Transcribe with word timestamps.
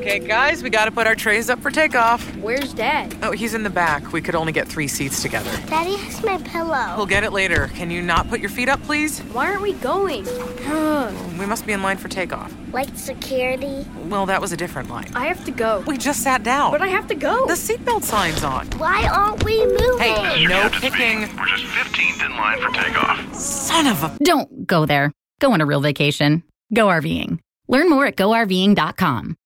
Okay, 0.00 0.18
guys, 0.18 0.62
we 0.62 0.70
gotta 0.70 0.90
put 0.90 1.06
our 1.06 1.14
trays 1.14 1.50
up 1.50 1.60
for 1.60 1.70
takeoff. 1.70 2.24
Where's 2.36 2.72
Dad? 2.72 3.14
Oh, 3.22 3.30
he's 3.32 3.54
in 3.54 3.62
the 3.62 3.70
back. 3.70 4.12
We 4.12 4.20
could 4.22 4.34
only 4.34 4.52
get 4.52 4.66
three 4.66 4.88
seats 4.88 5.22
together. 5.22 5.50
Daddy 5.68 5.96
has 5.96 6.22
my 6.24 6.38
pillow. 6.38 6.94
We'll 6.96 7.06
get 7.06 7.24
it 7.24 7.32
later. 7.32 7.68
Can 7.74 7.90
you 7.90 8.00
not 8.02 8.28
put 8.28 8.40
your 8.40 8.48
feet 8.50 8.68
up, 8.68 8.82
please? 8.82 9.20
Why 9.32 9.46
aren't 9.48 9.62
we 9.62 9.74
going? 9.74 10.26
We 11.42 11.46
must 11.46 11.66
be 11.66 11.72
in 11.72 11.82
line 11.82 11.96
for 11.96 12.06
takeoff. 12.08 12.54
Like 12.72 12.88
security. 12.94 13.84
Well, 14.04 14.26
that 14.26 14.40
was 14.40 14.52
a 14.52 14.56
different 14.56 14.88
line. 14.88 15.10
I 15.12 15.26
have 15.26 15.44
to 15.46 15.50
go. 15.50 15.82
We 15.88 15.98
just 15.98 16.22
sat 16.22 16.44
down. 16.44 16.70
But 16.70 16.82
I 16.82 16.86
have 16.86 17.08
to 17.08 17.16
go. 17.16 17.46
The 17.46 17.54
seatbelt 17.54 18.04
sign's 18.04 18.44
on. 18.44 18.68
Why 18.78 19.08
aren't 19.12 19.42
we 19.44 19.58
moving? 19.66 19.98
Hey, 19.98 20.46
no 20.46 20.68
Captain 20.68 20.80
picking. 20.92 21.18
speaking. 21.26 21.36
We're 21.36 21.46
just 21.46 21.64
15th 21.64 22.24
in 22.26 22.36
line 22.36 22.60
for 22.60 22.68
takeoff. 22.70 23.34
Son 23.34 23.88
of 23.88 24.04
a. 24.04 24.16
Don't 24.22 24.66
go 24.68 24.86
there. 24.86 25.10
Go 25.40 25.52
on 25.52 25.60
a 25.60 25.66
real 25.66 25.80
vacation. 25.80 26.44
Go 26.72 26.86
RVing. 26.86 27.40
Learn 27.66 27.90
more 27.90 28.06
at 28.06 28.16
GoRVing.com. 28.16 29.36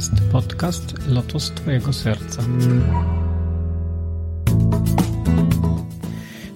jest 0.00 0.12
podcast 0.32 0.94
Lotos 1.08 1.50
Twojego 1.50 1.92
Serca. 1.92 2.42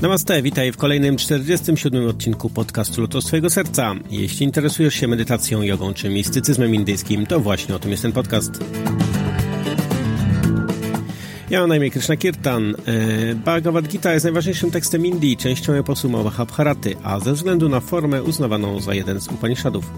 Namaste, 0.01 0.43
witaj 0.43 0.73
w 0.73 0.77
kolejnym 0.77 1.17
47 1.17 2.09
odcinku 2.09 2.51
podcastu 2.51 3.01
Lotos 3.01 3.25
Twojego 3.25 3.51
Serca. 3.51 3.95
Jeśli 4.11 4.47
interesujesz 4.47 4.95
się 4.95 5.09
medytacją, 5.09 5.63
jogą 5.63 5.95
czy 5.95 6.09
mistycyzmem 6.09 6.75
indyjskim, 6.75 7.27
to 7.27 7.41
właśnie 7.41 7.75
o 7.75 7.79
tym 7.79 7.91
jest 7.91 8.03
ten 8.03 8.13
podcast. 8.13 8.51
Ja 11.55 11.61
mam 11.61 11.69
na 11.69 11.77
imię 11.77 11.91
Krishna 11.91 12.17
Kirtan. 12.17 12.75
E, 12.87 13.35
Bhagavad 13.35 13.89
Gita 13.89 14.13
jest 14.13 14.25
najważniejszym 14.25 14.71
tekstem 14.71 15.07
Indii, 15.07 15.37
częścią 15.37 15.73
eposu 15.73 16.09
Mahabharaty, 16.09 16.97
a 17.03 17.21
ze 17.21 17.33
względu 17.33 17.69
na 17.69 17.81
formę 17.81 18.23
uznawaną 18.23 18.81
za 18.81 18.95
jeden 18.95 19.21
z 19.21 19.29
Upanishadów, 19.29 19.91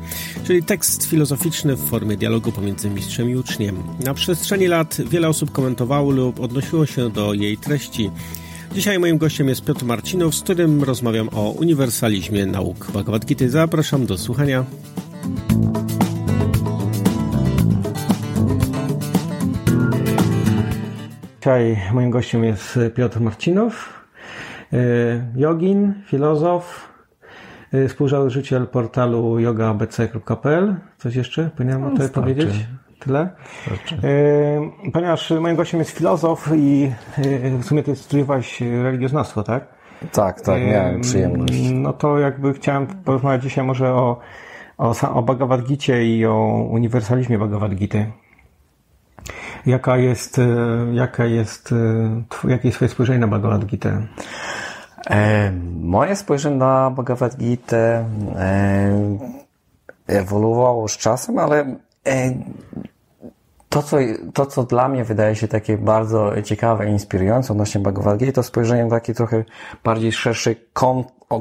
czyli 0.47 0.63
tekst 0.63 1.07
filozoficzny 1.07 1.77
w 1.77 1.89
formie 1.89 2.17
dialogu 2.17 2.53
pomiędzy 2.53 2.91
mistrzem 2.91 3.31
i 3.31 3.37
uczniem. 3.37 3.83
Na 4.05 4.15
przestrzeni 4.15 4.67
lat 4.67 4.99
wiele 5.11 5.29
osób 5.29 5.53
komentowało 5.53 6.11
lub 6.11 6.41
odnosiło 6.41 6.87
się 6.87 7.11
do 7.11 7.35
jej 7.35 7.57
treści. 7.57 8.11
Dzisiaj 8.75 8.99
moim 8.99 9.19
gościem 9.19 9.49
jest 9.49 9.65
Piotr 9.65 9.85
Marcinow, 9.85 10.35
z 10.35 10.43
którym 10.43 10.83
rozmawiam 10.83 11.29
o 11.33 11.51
uniwersalizmie 11.51 12.47
nauk 12.47 12.91
Bhagavad 12.93 13.25
Gita. 13.27 13.49
Zapraszam 13.49 14.07
do 14.07 14.19
słuchania. 14.19 14.65
Dzisiaj 21.47 21.77
moim 21.93 22.11
gościem 22.11 22.45
jest 22.45 22.79
Piotr 22.95 23.21
Marcinow, 23.21 24.05
e, 24.73 24.77
jogin, 25.37 25.95
filozof, 26.07 26.89
e, 27.73 27.89
współzałożyciel 27.89 28.67
portalu 28.67 29.39
yogaabc.pl. 29.39 30.77
Coś 30.99 31.17
jeszcze 31.17 31.51
powinienem 31.57 31.85
o 31.85 31.97
tym 31.97 32.09
powiedzieć? 32.09 32.67
Tyle? 32.99 33.31
E, 34.05 34.91
Ponieważ 34.93 35.31
moim 35.31 35.57
gościem 35.57 35.81
jest 35.81 35.91
filozof 35.91 36.51
i 36.57 36.93
w 37.61 37.65
sumie 37.65 37.83
ty 37.83 37.97
studiowałeś 37.97 38.61
religioznawstwo, 38.61 39.43
tak? 39.43 39.67
Tak, 40.13 40.41
tak, 40.41 40.63
miałem 40.63 40.95
Em, 40.95 41.01
przyjemność. 41.01 41.71
No 41.73 41.93
to 41.93 42.19
jakby 42.19 42.55
chciałem 42.55 42.87
porozmawiać 42.87 43.43
dzisiaj 43.43 43.65
może 43.65 43.93
o, 43.93 44.19
o, 44.79 44.95
o 45.15 45.23
Bhagavad 45.23 45.63
Gicie 45.63 46.17
i 46.17 46.27
o 46.27 46.67
uniwersalizmie 46.71 47.39
Bhagavad 47.39 47.75
Gity. 47.75 48.07
Jaka 49.67 49.97
jest, 49.97 50.39
e, 50.39 50.47
jaka 50.93 51.25
jest, 51.25 51.73
e, 52.45 52.51
jakie 52.51 52.69
jest 52.69 52.77
twoje 52.77 52.89
spojrzenie 52.89 53.19
na 53.19 53.27
Bhagavad 53.27 53.65
Gitę? 53.65 54.07
E, 55.11 55.53
moje 55.81 56.17
spojrzenie 56.17 56.57
na 56.57 56.91
Bhagavad 56.91 57.37
Gita 57.37 57.77
e, 57.77 58.05
ewoluowało 60.07 60.89
z 60.89 60.97
czasem, 60.97 61.39
ale 61.39 61.77
e, 62.07 62.33
to 63.69 63.83
co, 63.83 63.97
to, 64.35 64.47
co 64.47 64.63
dla 64.63 64.89
mnie 64.89 65.05
wydaje 65.05 65.37
się 65.37 65.49
takie 65.49 65.79
bardzo 65.79 66.43
ciekawe 66.43 66.89
i 66.89 66.91
inspirujące 66.91 67.53
odnośnie 67.53 67.81
Bhagavad 67.81 68.19
Gita, 68.19 68.33
to 68.33 68.43
spojrzenie 68.43 68.85
na 68.85 68.91
taki 68.91 69.15
trochę 69.15 69.45
bardziej 69.85 70.13
szerszy 70.13 70.57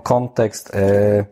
kontekst 0.04 0.76
e, 0.76 1.26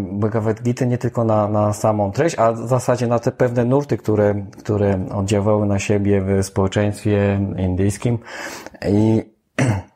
Bhagavad 0.00 0.62
Gita, 0.62 0.84
nie 0.84 0.98
tylko 0.98 1.24
na, 1.24 1.48
na 1.48 1.72
samą 1.72 2.12
treść, 2.12 2.38
a 2.38 2.52
w 2.52 2.68
zasadzie 2.68 3.06
na 3.06 3.18
te 3.18 3.32
pewne 3.32 3.64
nurty, 3.64 3.96
które, 3.96 4.34
które 4.58 5.06
oddziaływały 5.14 5.66
na 5.66 5.78
siebie 5.78 6.20
w 6.20 6.46
społeczeństwie 6.46 7.40
indyjskim. 7.56 8.18
I 8.88 9.22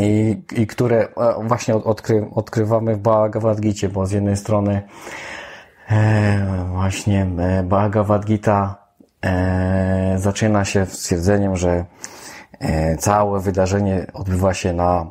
i, 0.00 0.42
i 0.56 0.66
które 0.66 1.08
e, 1.16 1.34
właśnie 1.48 1.74
od- 1.74 1.86
odkry, 1.86 2.28
odkrywamy 2.34 2.96
w 2.96 2.98
Bhagavad 2.98 3.60
Gicie, 3.60 3.88
bo 3.88 4.06
z 4.06 4.12
jednej 4.12 4.36
strony 4.36 4.82
e, 5.90 6.64
właśnie 6.68 7.26
e, 7.38 7.62
Bhagavad 7.62 8.24
Gita 8.24 8.76
e, 9.24 10.14
zaczyna 10.18 10.64
się 10.64 10.86
stwierdzeniem, 10.86 11.56
że 11.56 11.84
e, 12.60 12.96
całe 12.96 13.40
wydarzenie 13.40 14.06
odbywa 14.14 14.54
się 14.54 14.72
na 14.72 15.06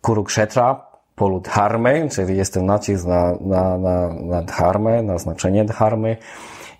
Kurukshetra, 0.00 0.86
polu 1.16 1.40
dharmy, 1.40 2.08
czyli 2.10 2.36
jest 2.36 2.54
ten 2.54 2.66
nacisk 2.66 3.06
na, 3.06 3.32
na, 3.40 3.78
na, 3.78 4.14
na 4.14 4.42
dharmę, 4.42 5.02
na 5.02 5.18
znaczenie 5.18 5.64
dharmy 5.64 6.16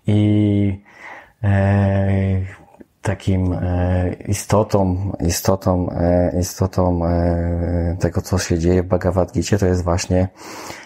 i 0.07 0.81
e, 1.45 2.41
takim 3.03 3.53
e, 3.53 4.13
istotą, 4.29 5.13
istotą, 5.27 5.91
e, 5.91 6.41
istotą 6.41 7.07
e, 7.07 7.97
tego, 8.01 8.21
co 8.21 8.39
się 8.39 8.59
dzieje 8.59 8.83
w 8.83 8.87
Bhagavad 8.87 9.33
Gicie, 9.33 9.59
to 9.59 9.67
jest 9.67 9.85
właśnie 9.85 10.29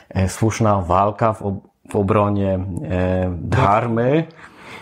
e, 0.08 0.28
słuszna 0.28 0.80
walka 0.80 1.32
w, 1.32 1.42
ob, 1.42 1.54
w 1.90 1.96
obronie 1.96 2.58
e, 2.90 3.34
dharmy. 3.40 4.24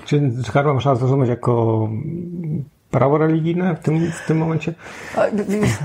Czy 0.05 0.33
karma 0.53 0.75
można 0.75 0.95
zrozumieć 0.95 1.29
jako 1.29 1.89
prawo 2.91 3.19
religijne 3.19 3.77
w 3.77 3.79
tym, 3.81 4.11
w 4.13 4.27
tym 4.27 4.39
momencie? 4.39 4.75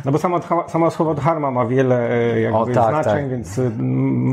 No 0.05 0.11
bo 0.11 0.17
samo, 0.17 0.39
dha- 0.39 0.69
samo 0.69 0.91
słowo 0.91 1.13
dharma 1.15 1.51
ma 1.51 1.65
wiele 1.65 2.09
e, 2.11 2.39
jakby 2.41 2.57
O, 2.57 2.65
tak, 2.65 2.73
znaczeń, 2.73 3.13
tak. 3.21 3.29
więc 3.29 3.59
m, 3.59 3.73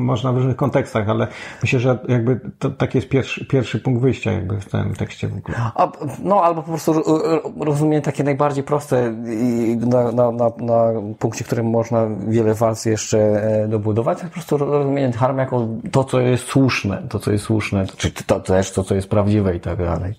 można 0.04 0.32
w 0.32 0.36
różnych 0.36 0.56
kontekstach, 0.56 1.08
ale 1.08 1.26
myślę, 1.62 1.80
że 1.80 1.98
jakby 2.08 2.40
to, 2.58 2.70
taki 2.70 2.98
jest 2.98 3.08
pierwszy, 3.08 3.44
pierwszy 3.46 3.78
punkt 3.80 4.00
wyjścia 4.02 4.32
jakby 4.32 4.60
w 4.60 4.64
tym 4.70 4.94
tekście 4.94 5.28
w 5.28 5.36
ogóle. 5.36 5.58
A, 5.74 5.92
no, 6.24 6.42
albo 6.42 6.62
po 6.62 6.68
prostu 6.68 6.92
ro- 6.92 7.02
ro- 7.06 7.52
rozumienie 7.60 8.02
takie 8.02 8.24
najbardziej 8.24 8.64
proste 8.64 9.14
i 9.26 9.76
na, 9.86 10.12
na, 10.12 10.30
na, 10.32 10.50
na 10.60 10.84
punkcie, 11.18 11.44
którym 11.44 11.66
można 11.70 12.06
wiele 12.28 12.54
warstw 12.54 12.86
jeszcze 12.86 13.18
e, 13.64 13.68
dobudować, 13.68 14.18
to 14.18 14.24
po 14.24 14.30
prostu 14.30 14.56
rozumienie 14.58 15.08
dharmy 15.08 15.42
jako 15.42 15.68
to, 15.90 16.04
co 16.04 16.20
jest 16.20 16.44
słuszne, 16.44 17.02
to, 17.08 17.18
co 17.18 17.32
jest 17.32 17.44
słuszne, 17.44 17.86
czy 17.96 18.10
to 18.12 18.40
też 18.40 18.72
to, 18.72 18.84
co 18.84 18.94
jest 18.94 19.08
prawdziwe 19.08 19.56
i 19.56 19.60
tak 19.60 19.78
dalej. 19.78 20.14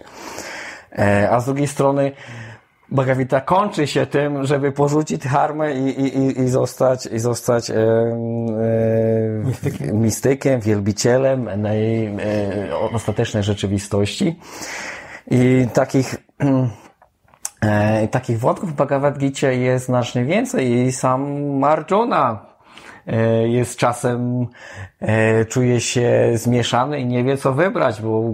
E, 0.91 1.29
A 1.29 1.39
z 1.39 1.45
drugiej 1.45 1.67
strony 1.67 2.11
Bhagavad 2.89 3.17
Gita 3.17 3.41
kończy 3.41 3.87
się 3.87 4.05
tym, 4.05 4.45
żeby 4.45 4.71
porzucić 4.71 5.17
dharmę 5.17 5.73
i, 5.73 6.01
i, 6.01 6.39
i, 6.41 6.47
zostać, 6.49 7.05
i 7.05 7.19
zostać 7.19 7.69
e, 7.69 7.75
e, 7.75 7.77
mistykiem. 9.45 10.01
mistykiem, 10.01 10.59
wielbicielem 10.59 11.63
tej 11.63 12.05
e, 12.05 12.11
ostatecznej 12.93 13.43
rzeczywistości. 13.43 14.39
I 15.31 15.67
takich 15.73 16.15
E, 17.61 18.07
takich 18.07 18.39
wątków 18.39 18.71
w 18.71 18.75
Bhagavad 18.75 19.17
Gicie 19.17 19.55
jest 19.55 19.85
znacznie 19.85 20.25
więcej 20.25 20.71
i 20.71 20.91
sam 20.91 21.63
Arjuna 21.63 22.45
e, 23.07 23.47
jest 23.47 23.77
czasem, 23.77 24.47
e, 24.99 25.45
czuje 25.45 25.81
się 25.81 26.31
zmieszany 26.35 26.99
i 26.99 27.05
nie 27.05 27.23
wie 27.23 27.37
co 27.37 27.53
wybrać, 27.53 28.01
bo 28.01 28.33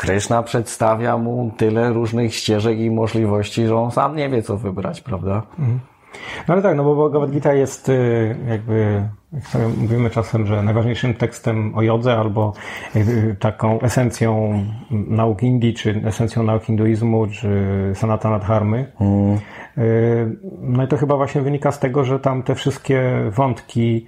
Kryszna 0.00 0.42
przedstawia 0.42 1.16
mu 1.16 1.50
tyle 1.56 1.92
różnych 1.92 2.34
ścieżek 2.34 2.78
i 2.78 2.90
możliwości, 2.90 3.66
że 3.66 3.76
on 3.76 3.90
sam 3.90 4.16
nie 4.16 4.28
wie 4.28 4.42
co 4.42 4.56
wybrać, 4.56 5.00
prawda? 5.00 5.42
No 6.48 6.54
ale 6.54 6.62
tak, 6.62 6.76
no 6.76 6.84
bo 6.84 6.96
Bhagavad 6.96 7.30
Gita 7.30 7.54
jest 7.54 7.88
y, 7.88 8.36
jakby, 8.48 9.02
jak 9.32 9.46
sobie 9.46 9.68
mówimy 9.68 10.10
czasem, 10.10 10.46
że 10.46 10.62
najważniejszym 10.62 11.14
tekstem 11.14 11.74
o 11.74 11.82
jodze 11.82 12.16
albo 12.16 12.52
jakby 12.94 13.36
taką 13.40 13.80
esencją 13.80 14.64
nauk 14.90 15.42
Indii, 15.42 15.74
czy 15.74 16.02
esencją 16.04 16.42
nauk 16.42 16.62
hinduizmu, 16.62 17.26
czy 17.26 17.48
sanatana 17.94 18.38
dharmy. 18.38 18.92
Y, 19.78 20.36
No 20.60 20.84
i 20.84 20.88
to 20.88 20.96
chyba 20.96 21.16
właśnie 21.16 21.40
wynika 21.40 21.72
z 21.72 21.78
tego, 21.78 22.04
że 22.04 22.20
tam 22.20 22.42
te 22.42 22.54
wszystkie 22.54 23.02
wątki, 23.30 24.06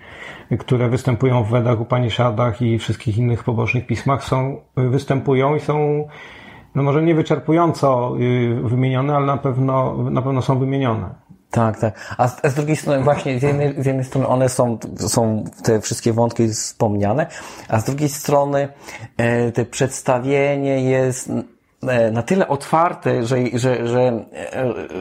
które 0.58 0.88
występują 0.88 1.44
w 1.44 1.50
Wedach, 1.50 1.80
Upanishadach 1.80 2.62
i 2.62 2.78
wszystkich 2.78 3.18
innych 3.18 3.44
pobocznych 3.44 3.86
pismach 3.86 4.24
są, 4.24 4.60
y, 4.78 4.88
występują 4.88 5.56
i 5.56 5.60
są 5.60 6.04
no 6.74 6.82
może 6.82 7.02
nie 7.02 7.14
wyczerpująco 7.14 8.14
y, 8.20 8.68
wymienione, 8.68 9.16
ale 9.16 9.26
na 9.26 9.36
pewno, 9.36 9.96
na 10.10 10.22
pewno 10.22 10.42
są 10.42 10.58
wymienione. 10.58 11.14
Tak, 11.52 11.78
tak. 11.80 12.14
A 12.18 12.28
z, 12.28 12.44
a 12.44 12.48
z 12.48 12.54
drugiej 12.54 12.76
strony 12.76 13.02
właśnie 13.02 13.40
z 13.40 13.42
jednej, 13.42 13.82
z 13.82 13.86
jednej 13.86 14.04
strony 14.04 14.26
one 14.26 14.48
są, 14.48 14.78
są 14.96 15.44
te 15.62 15.80
wszystkie 15.80 16.12
wątki 16.12 16.48
wspomniane, 16.48 17.26
a 17.68 17.80
z 17.80 17.84
drugiej 17.84 18.08
strony 18.08 18.68
e, 19.16 19.52
te 19.52 19.64
przedstawienie 19.64 20.80
jest 20.90 21.30
e, 21.88 22.10
na 22.10 22.22
tyle 22.22 22.48
otwarte, 22.48 23.22
że, 23.26 23.36
że, 23.54 23.86
że, 23.88 24.24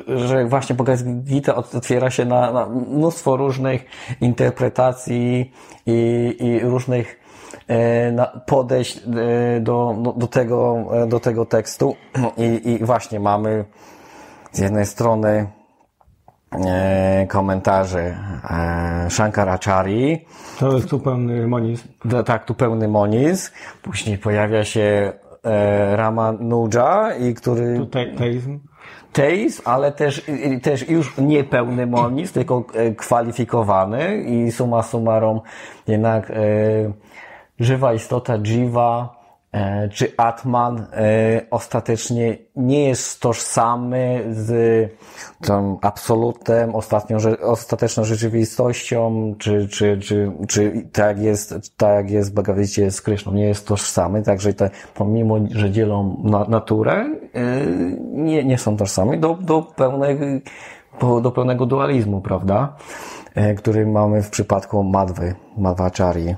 e, 0.10 0.28
że 0.28 0.46
właśnie 0.46 0.76
Bhagavad 0.76 1.04
Gita 1.04 1.56
ot- 1.56 1.76
otwiera 1.78 2.10
się 2.10 2.26
na, 2.26 2.52
na 2.52 2.66
mnóstwo 2.66 3.38
różnych 3.38 3.86
interpretacji 4.22 5.52
i, 5.86 6.36
i 6.40 6.60
różnych 6.60 7.20
e, 7.70 8.28
podejść 8.46 9.00
do, 9.62 9.96
do, 10.02 10.12
do, 10.12 10.28
tego, 10.28 10.86
do 11.08 11.20
tego 11.20 11.46
tekstu. 11.46 11.96
I, 12.38 12.70
I 12.70 12.86
właśnie 12.86 13.20
mamy 13.20 13.66
z 14.52 14.60
jednej 14.60 14.86
strony 14.86 15.48
e, 16.52 17.28
komentarze 17.30 18.16
e, 18.50 19.10
Shankaracharyi, 19.10 20.26
To 20.60 20.74
jest 20.76 20.90
tu 20.90 21.00
pełny 21.00 21.48
monizm. 21.48 21.88
tak, 22.26 22.46
tu 22.46 22.54
pełny 22.56 22.88
monizm. 22.88 23.52
Później 23.82 24.18
pojawia 24.18 24.64
się 24.66 25.14
e, 25.44 25.96
Ramanuja, 25.96 27.16
i 27.16 27.34
który 27.34 27.78
Tutaj 27.78 28.16
teizm. 28.16 28.60
teizm, 29.14 29.62
ale 29.66 29.92
też, 29.92 30.26
też 30.64 30.90
już 30.90 31.18
nie 31.18 31.44
pełny 31.44 31.88
monizm, 31.88 32.34
tylko 32.34 32.64
kwalifikowany 32.98 34.18
i 34.18 34.52
summa 34.52 34.84
summarum 34.84 35.42
jednak 35.88 36.32
żywa 37.60 37.94
istota 37.94 38.38
e, 38.38 39.21
czy 39.92 40.14
Atman 40.18 40.86
e, 40.94 41.42
ostatecznie 41.50 42.38
nie 42.56 42.88
jest 42.88 43.22
tożsamy 43.22 44.24
z 44.32 44.90
tą 45.42 45.78
absolutem, 45.82 46.76
ostatnią, 46.76 47.18
ostateczną 47.42 48.04
rzeczywistością, 48.04 49.34
czy, 49.38 49.68
czy, 49.68 50.00
czy, 50.00 50.32
czy 50.48 50.90
tak 50.92 51.20
jest, 51.20 51.78
tak 51.78 52.12
jest 52.12 52.32
w 52.32 52.34
Bhagavad 52.34 52.62
Gita 52.62 52.92
z 52.92 53.02
Kryszną, 53.02 53.34
nie 53.34 53.46
jest 53.46 53.68
tożsamy, 53.68 54.24
także 54.24 54.54
te, 54.54 54.70
pomimo, 54.96 55.36
że 55.52 55.72
dzielą 55.72 56.22
na, 56.24 56.46
naturę, 56.46 57.16
e, 57.34 57.66
nie, 58.12 58.44
nie 58.44 58.58
są 58.58 58.78
tożsame 58.78 59.18
do, 59.18 59.34
do 59.34 59.62
pełnego, 59.62 60.26
do 61.22 61.32
pełnego 61.32 61.66
dualizmu, 61.66 62.22
prawda? 62.22 62.76
E, 63.36 63.56
który 63.56 63.88
mamy 63.88 64.24
w 64.24 64.30
przypadku 64.30 64.84
Madwy, 64.84 65.36
Madhvacharyi. 65.58 66.36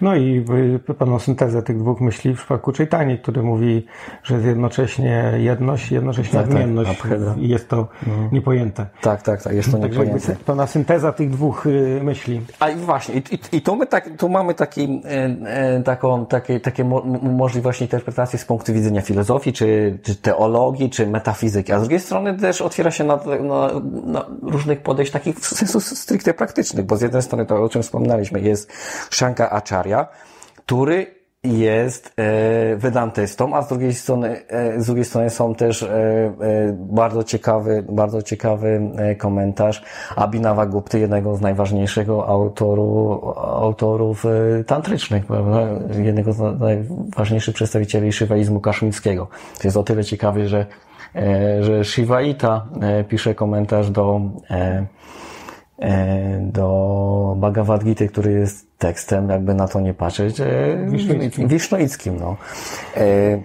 No 0.00 0.14
i 0.16 0.44
y, 0.88 0.94
pewną 0.94 1.18
syntezę 1.18 1.62
tych 1.62 1.78
dwóch 1.78 2.00
myśli 2.00 2.34
w 2.34 2.38
przypadku 2.38 2.72
Chaitani, 2.78 3.18
który 3.18 3.42
mówi, 3.42 3.86
że 4.22 4.34
jest 4.34 4.46
jednocześnie 4.46 5.32
jedność 5.36 5.90
i 5.90 5.94
jednocześnie 5.94 6.32
Tak, 6.40 6.42
tak, 6.48 6.56
odmienność 6.56 6.90
Abheda. 7.04 7.34
i 7.38 7.48
jest 7.48 7.68
to 7.68 7.88
niepojęte. 8.32 8.86
Tak, 9.00 9.22
tak, 9.22 9.42
tak, 9.42 9.52
jest 9.54 9.70
to 9.72 9.78
Także 9.78 10.00
niepojęte. 10.00 10.36
pełna 10.46 10.66
synteza 10.66 11.12
tych 11.12 11.30
dwóch 11.30 11.66
y, 11.66 12.00
myśli. 12.02 12.40
A 12.60 12.68
i 12.68 12.76
właśnie, 12.76 13.14
i, 13.14 13.18
i, 13.34 13.56
i 13.56 13.62
tu, 13.62 13.76
my 13.76 13.86
tak, 13.86 14.10
tu 14.18 14.28
mamy 14.28 14.54
taki, 14.54 15.02
e, 15.04 15.10
e, 15.76 15.82
taką, 15.82 16.26
takie, 16.26 16.60
takie 16.60 16.84
mo, 16.84 17.02
m- 17.04 17.34
możliwości 17.36 17.84
interpretacji 17.84 18.38
z 18.38 18.44
punktu 18.44 18.72
widzenia 18.72 19.00
filozofii, 19.00 19.52
czy, 19.52 19.98
czy 20.02 20.14
teologii, 20.14 20.90
czy 20.90 21.06
metafizyki, 21.06 21.72
a 21.72 21.78
z 21.78 21.82
drugiej 21.82 22.00
strony 22.00 22.38
też 22.38 22.60
otwiera 22.62 22.90
się 22.90 23.04
na, 23.04 23.16
na, 23.40 23.70
na 24.04 24.24
różnych 24.42 24.80
podejść 24.82 25.12
takich 25.12 25.36
w 25.36 25.46
sensu 25.46 25.80
stricte 25.80 26.34
praktycznych, 26.34 26.86
bo 26.86 26.96
z 26.96 27.02
jednej 27.02 27.22
strony 27.22 27.46
to, 27.46 27.62
o 27.62 27.68
czym 27.68 27.82
wspominaliśmy, 27.82 28.40
jest 28.40 28.72
Shankar 29.10 29.48
Acharya, 29.60 30.06
który 30.56 31.20
jest 31.44 32.12
e, 32.16 32.76
wydantystą, 32.76 33.56
a 33.56 33.62
z 33.62 33.68
drugiej 33.68 33.94
strony, 33.94 34.42
e, 34.48 34.80
z 34.80 34.86
drugiej 34.86 35.04
strony 35.04 35.30
są 35.30 35.54
też 35.54 35.82
e, 35.82 35.88
e, 35.88 36.32
bardzo 36.72 37.24
ciekawy, 37.24 37.84
bardzo 37.88 38.22
ciekawy 38.22 38.80
komentarz 39.18 39.82
Abhinava 40.16 40.66
Gupty, 40.66 40.98
jednego 40.98 41.36
z 41.36 41.40
najważniejszego 41.40 42.28
autoru, 42.28 43.20
autorów 43.36 44.24
tantrycznych, 44.66 45.24
jednego 46.02 46.32
z 46.32 46.38
na- 46.38 46.52
najważniejszych 46.52 47.54
przedstawicieli 47.54 48.12
szywaizmu 48.12 48.60
kaszmirskiego. 48.60 49.28
To 49.58 49.68
jest 49.68 49.76
o 49.76 49.82
tyle 49.82 50.04
ciekawy, 50.04 50.48
że, 50.48 50.66
że 51.60 51.84
Shivaita 51.84 52.66
pisze 53.08 53.34
komentarz 53.34 53.90
do 53.90 54.20
do 56.40 57.34
Bhagavad 57.36 57.84
Gita, 57.84 58.06
który 58.06 58.32
jest 58.32 58.78
tekstem, 58.78 59.28
jakby 59.28 59.54
na 59.54 59.68
to 59.68 59.80
nie 59.80 59.94
patrzeć, 59.94 60.40
e, 60.40 60.46
Wisznuickim. 60.88 61.48
wisznuickim. 61.48 62.16
No. 62.20 62.36
E, 62.96 63.40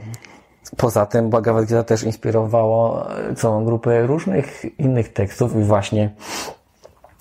Poza 0.78 1.06
tym 1.06 1.30
Bhagavad 1.30 1.66
Gita 1.66 1.84
też 1.84 2.04
inspirowało 2.04 3.10
e, 3.30 3.36
całą 3.36 3.66
grupę 3.66 4.08
różnych 4.08 4.66
innych 4.80 5.14
tekstów 5.14 5.56
i 5.56 5.64
właśnie 5.64 6.10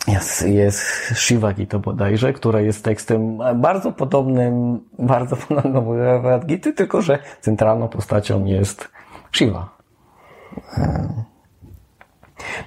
jest, 0.08 0.48
jest 0.48 0.80
Shiva 1.14 1.52
Gita 1.52 1.78
bodajże, 1.78 2.32
która 2.32 2.60
jest 2.60 2.84
tekstem 2.84 3.38
bardzo 3.54 3.92
podobnym, 3.92 4.80
bardzo 4.98 5.36
podobnym 5.36 5.72
do 5.72 5.80
Bhagavad 5.82 6.46
Gita, 6.46 6.72
tylko 6.72 7.02
że 7.02 7.18
centralną 7.40 7.88
postacią 7.88 8.44
jest 8.44 8.88
Shiva. 9.32 9.76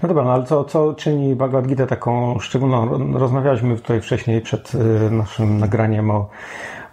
No 0.04 0.08
dobra, 0.08 0.24
no 0.24 0.34
ale 0.34 0.44
co, 0.46 0.64
co 0.64 0.94
czyni 0.94 1.36
Bhagavad 1.36 1.68
Gita 1.68 1.88
taką 1.88 2.40
szczególną? 2.40 2.98
Rozmawialiśmy 3.14 3.76
tutaj 3.76 4.02
wcześniej 4.02 4.42
przed 4.42 4.76
y, 4.76 5.12
naszym 5.12 5.58
nagraniem 5.58 6.12
o, 6.12 6.30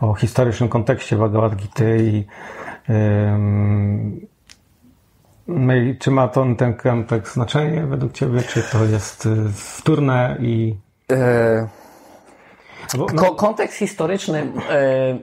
o 0.01 0.15
historycznym 0.15 0.69
kontekście 0.69 1.17
Bhagavad 1.17 1.57
Gita 1.57 1.85
i 1.85 2.25
czy 5.99 6.11
ma 6.11 6.29
to, 6.29 6.47
ten 6.59 6.75
kontekst 6.75 7.35
znaczenie 7.35 7.87
według 7.87 8.13
Ciebie, 8.13 8.43
czy 8.43 8.63
to 8.63 8.85
jest 8.85 9.27
y, 9.27 9.53
wtórne 9.53 10.37
i... 10.41 10.77
E, 11.13 11.69
Ko- 13.17 13.35
kontekst 13.35 13.77
historyczny, 13.77 14.39
e, 14.39 14.73
e, 14.73 15.17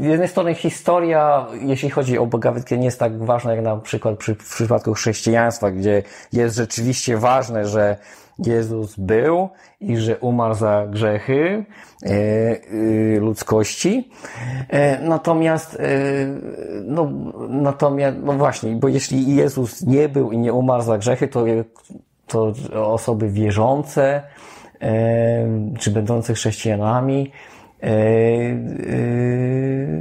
z 0.00 0.04
jednej 0.04 0.28
strony 0.28 0.54
historia, 0.54 1.46
jeśli 1.60 1.90
chodzi 1.90 2.18
o 2.18 2.26
Gita, 2.26 2.76
nie 2.76 2.84
jest 2.84 2.98
tak 2.98 3.24
ważna 3.24 3.54
jak 3.54 3.64
na 3.64 3.76
przykład 3.76 4.18
przy, 4.18 4.34
w 4.34 4.54
przypadku 4.54 4.94
chrześcijaństwa, 4.94 5.70
gdzie 5.70 6.02
jest 6.32 6.56
rzeczywiście 6.56 7.16
ważne, 7.16 7.66
że 7.66 7.96
Jezus 8.38 8.96
był 8.96 9.48
i 9.80 9.96
że 9.96 10.18
umarł 10.18 10.54
za 10.54 10.86
grzechy 10.86 11.64
e, 12.02 12.08
e, 12.08 13.20
ludzkości. 13.20 14.10
E, 14.68 15.08
natomiast, 15.08 15.74
e, 15.74 15.78
no, 16.84 17.10
natomiast, 17.48 18.16
no 18.22 18.32
właśnie, 18.32 18.76
bo 18.76 18.88
jeśli 18.88 19.36
Jezus 19.36 19.82
nie 19.82 20.08
był 20.08 20.32
i 20.32 20.38
nie 20.38 20.52
umarł 20.52 20.82
za 20.82 20.98
grzechy, 20.98 21.28
to, 21.28 21.44
to 22.26 22.52
osoby 22.92 23.28
wierzące, 23.28 24.22
czy 25.78 25.90
będące 25.90 26.34
chrześcijanami, 26.34 27.32
e, 27.82 27.86
e, 27.86 27.96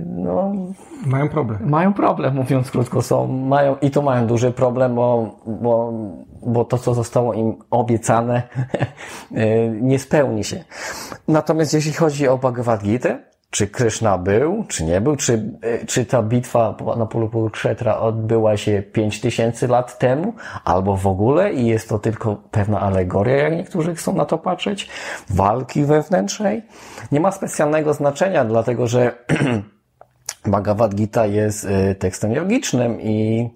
no, 0.06 0.54
mają 1.06 1.30
problem. 1.30 1.70
mają 1.70 1.94
problem, 1.94 2.36
mówiąc 2.36 2.72
krótko, 2.72 3.02
są, 3.02 3.28
mają, 3.28 3.76
i 3.82 3.92
to 3.92 4.02
mają 4.02 4.28
duży 4.28 4.52
problem, 4.52 4.96
bo, 4.96 5.36
bo, 5.46 5.94
bo 6.46 6.66
to, 6.66 6.78
co 6.78 6.94
zostało 6.94 7.34
im 7.34 7.56
obiecane, 7.70 8.44
e, 9.36 9.68
nie 9.70 10.00
spełni 10.00 10.44
się. 10.44 10.64
Natomiast 11.28 11.74
jeśli 11.74 11.94
chodzi 11.94 12.28
o 12.28 12.38
Bhagavad 12.38 12.84
Gita, 12.84 13.18
czy 13.52 13.68
Krishna 13.68 14.18
był, 14.18 14.66
czy 14.68 14.84
nie 14.84 15.02
był, 15.02 15.16
czy, 15.16 15.52
e, 15.62 15.86
czy 15.86 16.06
ta 16.06 16.24
bitwa 16.24 16.76
na 16.98 17.06
polu 17.06 17.30
Kurukshetra 17.30 17.98
odbyła 18.00 18.58
się 18.58 18.84
5000 18.94 19.68
lat 19.68 20.00
temu, 20.00 20.34
albo 20.64 20.98
w 20.98 21.08
ogóle 21.08 21.54
i 21.54 21.66
jest 21.68 21.90
to 21.90 22.00
tylko 22.00 22.36
pewna 22.52 22.80
alegoria, 22.80 23.36
jak 23.36 23.54
niektórzy 23.54 23.96
chcą 23.96 24.16
na 24.16 24.26
to 24.26 24.38
patrzeć, 24.38 24.90
walki 25.30 25.84
wewnętrznej, 25.84 26.62
nie 27.12 27.20
ma 27.20 27.32
specjalnego 27.32 27.94
znaczenia, 27.94 28.46
dlatego 28.46 28.88
że 28.88 29.16
Bhagavad 30.46 30.96
Gita 30.96 31.26
jest 31.26 31.66
e, 31.66 31.96
tekstem 31.96 32.32
jogicznym 32.32 33.02
i 33.02 33.50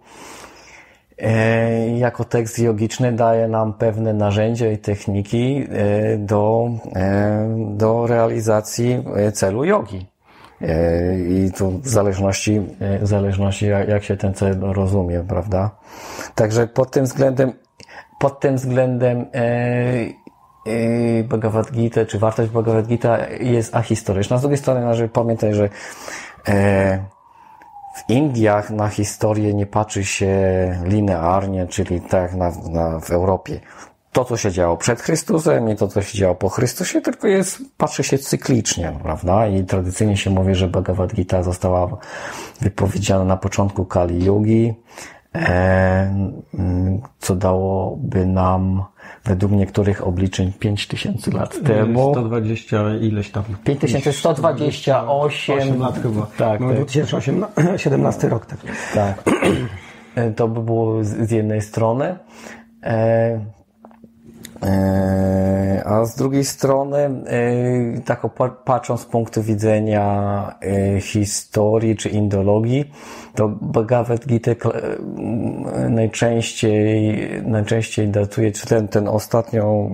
jako 1.97 2.23
tekst 2.23 2.59
jogiczny 2.59 3.11
daje 3.11 3.47
nam 3.47 3.73
pewne 3.73 4.13
narzędzia 4.13 4.71
i 4.71 4.77
techniki 4.77 5.67
e, 5.69 6.17
do, 6.17 6.69
e, 6.95 7.55
do 7.75 8.07
realizacji 8.07 9.03
e, 9.15 9.31
celu 9.31 9.63
jogi. 9.65 10.05
E, 10.61 11.19
I 11.19 11.51
tu 11.51 11.79
w 11.79 11.87
zależności, 11.87 12.61
e, 12.79 12.99
w 12.99 13.07
zależności 13.07 13.65
jak, 13.67 14.03
się 14.03 14.17
ten 14.17 14.33
cel 14.33 14.59
rozumie, 14.59 15.23
prawda? 15.27 15.71
Także 16.35 16.67
pod 16.67 16.91
tym 16.91 17.05
względem, 17.05 17.53
pod 18.19 18.39
tym 18.39 18.55
względem 18.55 19.25
e, 19.33 19.43
e, 20.65 21.23
Bhagavad 21.23 21.71
Gita, 21.71 22.05
czy 22.05 22.19
wartość 22.19 22.51
Bhagavad 22.51 22.87
Gita 22.87 23.17
jest 23.39 23.75
ahistoryczna. 23.75 24.37
Z 24.37 24.41
drugiej 24.41 24.57
strony 24.57 24.81
należy 24.81 25.07
pamiętać, 25.07 25.55
że 25.55 25.69
e, 26.47 27.03
w 27.95 28.09
Indiach 28.09 28.69
na 28.69 28.87
historię 28.87 29.53
nie 29.53 29.65
patrzy 29.65 30.05
się 30.05 30.35
linearnie, 30.83 31.67
czyli 31.67 32.01
tak 32.01 32.33
na, 32.33 32.51
na, 32.69 32.99
w 32.99 33.11
Europie. 33.11 33.59
To, 34.11 34.25
co 34.25 34.37
się 34.37 34.51
działo 34.51 34.77
przed 34.77 35.01
Chrystusem 35.01 35.69
i 35.69 35.75
to, 35.75 35.87
co 35.87 36.01
się 36.01 36.17
działo 36.17 36.35
po 36.35 36.49
Chrystusie, 36.49 37.01
tylko 37.01 37.27
jest, 37.27 37.59
patrzy 37.77 38.03
się 38.03 38.17
cyklicznie, 38.17 38.93
prawda? 39.03 39.47
I 39.47 39.63
tradycyjnie 39.63 40.17
się 40.17 40.29
mówi, 40.29 40.55
że 40.55 40.67
Bhagavad 40.67 41.13
Gita 41.13 41.43
została 41.43 41.97
wypowiedziana 42.61 43.25
na 43.25 43.37
początku 43.37 43.85
Kali 43.85 44.25
Yugi, 44.25 44.73
co 47.19 47.35
dałoby 47.35 48.25
nam 48.25 48.83
według 49.25 49.51
niektórych 49.51 50.07
obliczeń 50.07 50.53
5000 50.59 51.31
lat 51.31 51.63
temu. 51.63 52.11
120 52.13 52.95
ileś 52.95 53.31
tam. 53.31 53.43
5128 53.63 55.61
8 55.61 55.79
lat 55.79 55.99
chyba. 56.01 56.27
Tak, 56.37 56.59
Mamy 56.59 56.73
tak. 56.73 56.83
2017 56.83 58.29
rok. 58.33 58.45
Tak. 58.45 58.59
Tak. 58.93 59.23
e, 60.15 60.31
to 60.31 60.47
by 60.47 60.63
było 60.63 61.03
z, 61.03 61.07
z 61.07 61.31
jednej 61.31 61.61
strony. 61.61 62.15
E, 64.63 65.83
a 65.85 66.05
z 66.05 66.15
drugiej 66.15 66.45
strony, 66.45 66.97
e, 66.97 68.01
tak 68.05 68.21
pa- 68.35 68.49
patrząc 68.49 69.01
z 69.01 69.05
punktu 69.05 69.43
widzenia 69.43 70.55
e, 70.61 71.01
historii 71.01 71.95
czy 71.95 72.09
indologii, 72.09 72.91
to 73.35 73.47
Bhagavad 73.47 74.25
Gita 74.27 74.51
najczęściej, 75.89 77.29
najczęściej 77.43 78.07
datuje, 78.07 78.51
czy 78.51 78.67
ten, 78.67 78.87
ten 78.87 79.07
ostatnią 79.07 79.91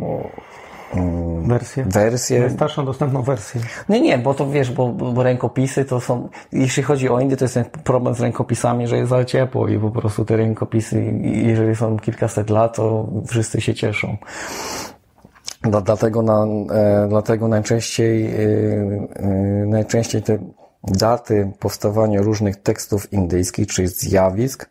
Wersję. 1.47 1.83
wersję, 1.87 2.39
Najstarszą 2.39 2.85
dostępną 2.85 3.21
wersję. 3.21 3.61
nie, 3.89 4.01
nie, 4.01 4.17
bo 4.17 4.33
to 4.33 4.49
wiesz, 4.49 4.71
bo, 4.71 4.89
bo 4.89 5.23
rękopisy 5.23 5.85
to 5.85 6.01
są, 6.01 6.29
jeśli 6.51 6.83
chodzi 6.83 7.09
o 7.09 7.19
Indię, 7.19 7.37
to 7.37 7.45
jest 7.45 7.53
ten 7.53 7.65
problem 7.83 8.15
z 8.15 8.21
rękopisami, 8.21 8.87
że 8.87 8.97
jest 8.97 9.09
za 9.09 9.25
ciepło 9.25 9.67
i 9.67 9.79
po 9.79 9.91
prostu 9.91 10.25
te 10.25 10.37
rękopisy, 10.37 11.13
jeżeli 11.21 11.75
są 11.75 11.97
kilkaset 11.99 12.49
lat, 12.49 12.75
to 12.75 13.07
wszyscy 13.27 13.61
się 13.61 13.73
cieszą. 13.75 14.17
Dla- 15.61 15.81
Dlatego, 15.81 16.21
na, 16.21 16.45
e, 16.73 17.05
dlatego 17.09 17.47
najczęściej, 17.47 18.25
e, 18.25 18.29
e, 19.15 19.27
najczęściej 19.67 20.21
te 20.21 20.37
daty 20.83 21.51
powstawania 21.59 22.21
różnych 22.21 22.55
tekstów 22.55 23.13
indyjskich, 23.13 23.67
czy 23.67 23.87
zjawisk, 23.87 24.69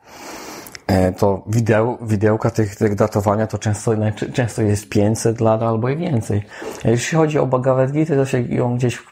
to 1.19 1.43
wideł, 1.47 1.99
widełka 2.03 2.51
tych, 2.51 2.77
tych 2.77 2.95
datowania 2.95 3.47
to 3.47 3.59
często, 3.59 3.93
często 4.33 4.63
jest 4.63 4.89
500 4.89 5.41
lat 5.41 5.63
albo 5.63 5.89
i 5.89 5.97
więcej. 5.97 6.43
Jeśli 6.85 7.19
chodzi 7.19 7.39
o 7.39 7.47
Bhagavad 7.47 7.93
Gita, 7.93 8.15
to 8.15 8.27
się 8.27 8.41
ją 8.41 8.77
gdzieś 8.77 9.03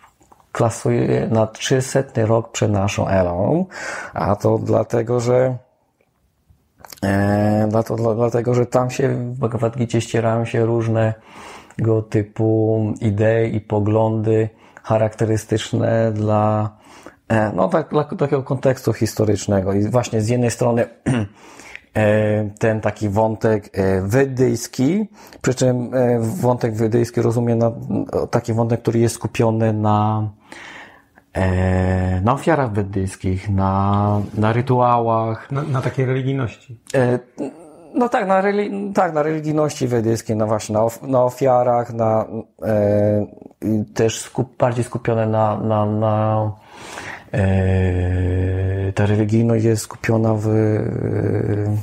klasuje 0.53 1.29
na 1.31 1.47
300 1.47 2.03
rok 2.17 2.53
przed 2.53 2.73
naszą 2.73 3.09
erą, 3.09 3.67
a 4.15 4.37
to 4.37 4.59
dlatego, 4.59 5.21
że 5.21 5.59
E, 7.05 7.67
dla 7.71 7.83
to, 7.83 7.97
dla, 7.97 8.15
dlatego, 8.15 8.55
że 8.55 8.67
tam 8.67 8.91
się 8.91 9.09
w 9.09 9.39
Bhagavad 9.39 9.77
Gicie 9.77 10.01
ścierają 10.01 10.45
się 10.45 10.67
różnego 10.67 12.03
typu 12.11 12.81
idee 13.01 13.57
i 13.57 13.61
poglądy 13.61 14.49
charakterystyczne 14.83 16.13
dla, 16.13 16.71
e, 16.71 16.84
no 17.55 17.69
tak, 17.69 17.89
dla 17.89 18.05
takiego 18.05 18.43
kontekstu 18.43 18.93
historycznego. 18.93 19.73
I 19.73 19.89
właśnie 19.89 20.21
z 20.21 20.29
jednej 20.29 20.51
strony 20.51 20.87
e, 21.97 22.49
ten 22.59 22.81
taki 22.81 23.09
wątek 23.09 23.71
e, 23.73 24.01
wydyjski, 24.03 25.09
przy 25.43 25.55
czym 25.55 25.95
e, 25.95 26.19
wątek 26.21 26.75
wydyjski 26.75 27.23
rozumiem 27.23 27.59
na, 27.59 27.73
taki 28.31 28.53
wątek, 28.53 28.83
który 28.83 28.99
jest 28.99 29.15
skupiony 29.15 29.73
na 29.73 30.29
e, 31.33 32.21
na 32.21 32.33
ofiarach 32.33 32.73
wydyjskich, 32.73 33.51
na, 33.51 34.21
na 34.35 34.53
rytuałach, 34.53 35.51
Na, 35.51 35.63
na 35.63 35.83
takiej 35.83 36.07
religijności. 36.07 36.79
E, 36.95 37.19
No 37.97 38.09
tak, 38.09 38.27
na, 38.29 38.43
reli- 38.43 38.93
tak, 38.93 39.15
na 39.15 39.23
religijności 39.23 39.89
wedyjskiej, 39.89 40.37
no 40.37 40.47
właśnie, 40.47 40.73
na, 40.73 40.83
of- 40.85 41.03
na 41.03 41.23
ofiarach, 41.25 41.93
na, 41.93 42.25
e, 42.63 43.27
też 43.95 44.21
skup, 44.21 44.57
bardziej 44.59 44.85
skupione 44.85 45.27
na, 45.27 45.57
na, 45.61 45.87
na 45.87 46.43
e, 46.45 46.51
ta 48.95 49.07
religijność 49.07 49.65
jest 49.65 49.83
skupiona 49.83 50.35
w, 50.35 50.47
e, 50.49 51.77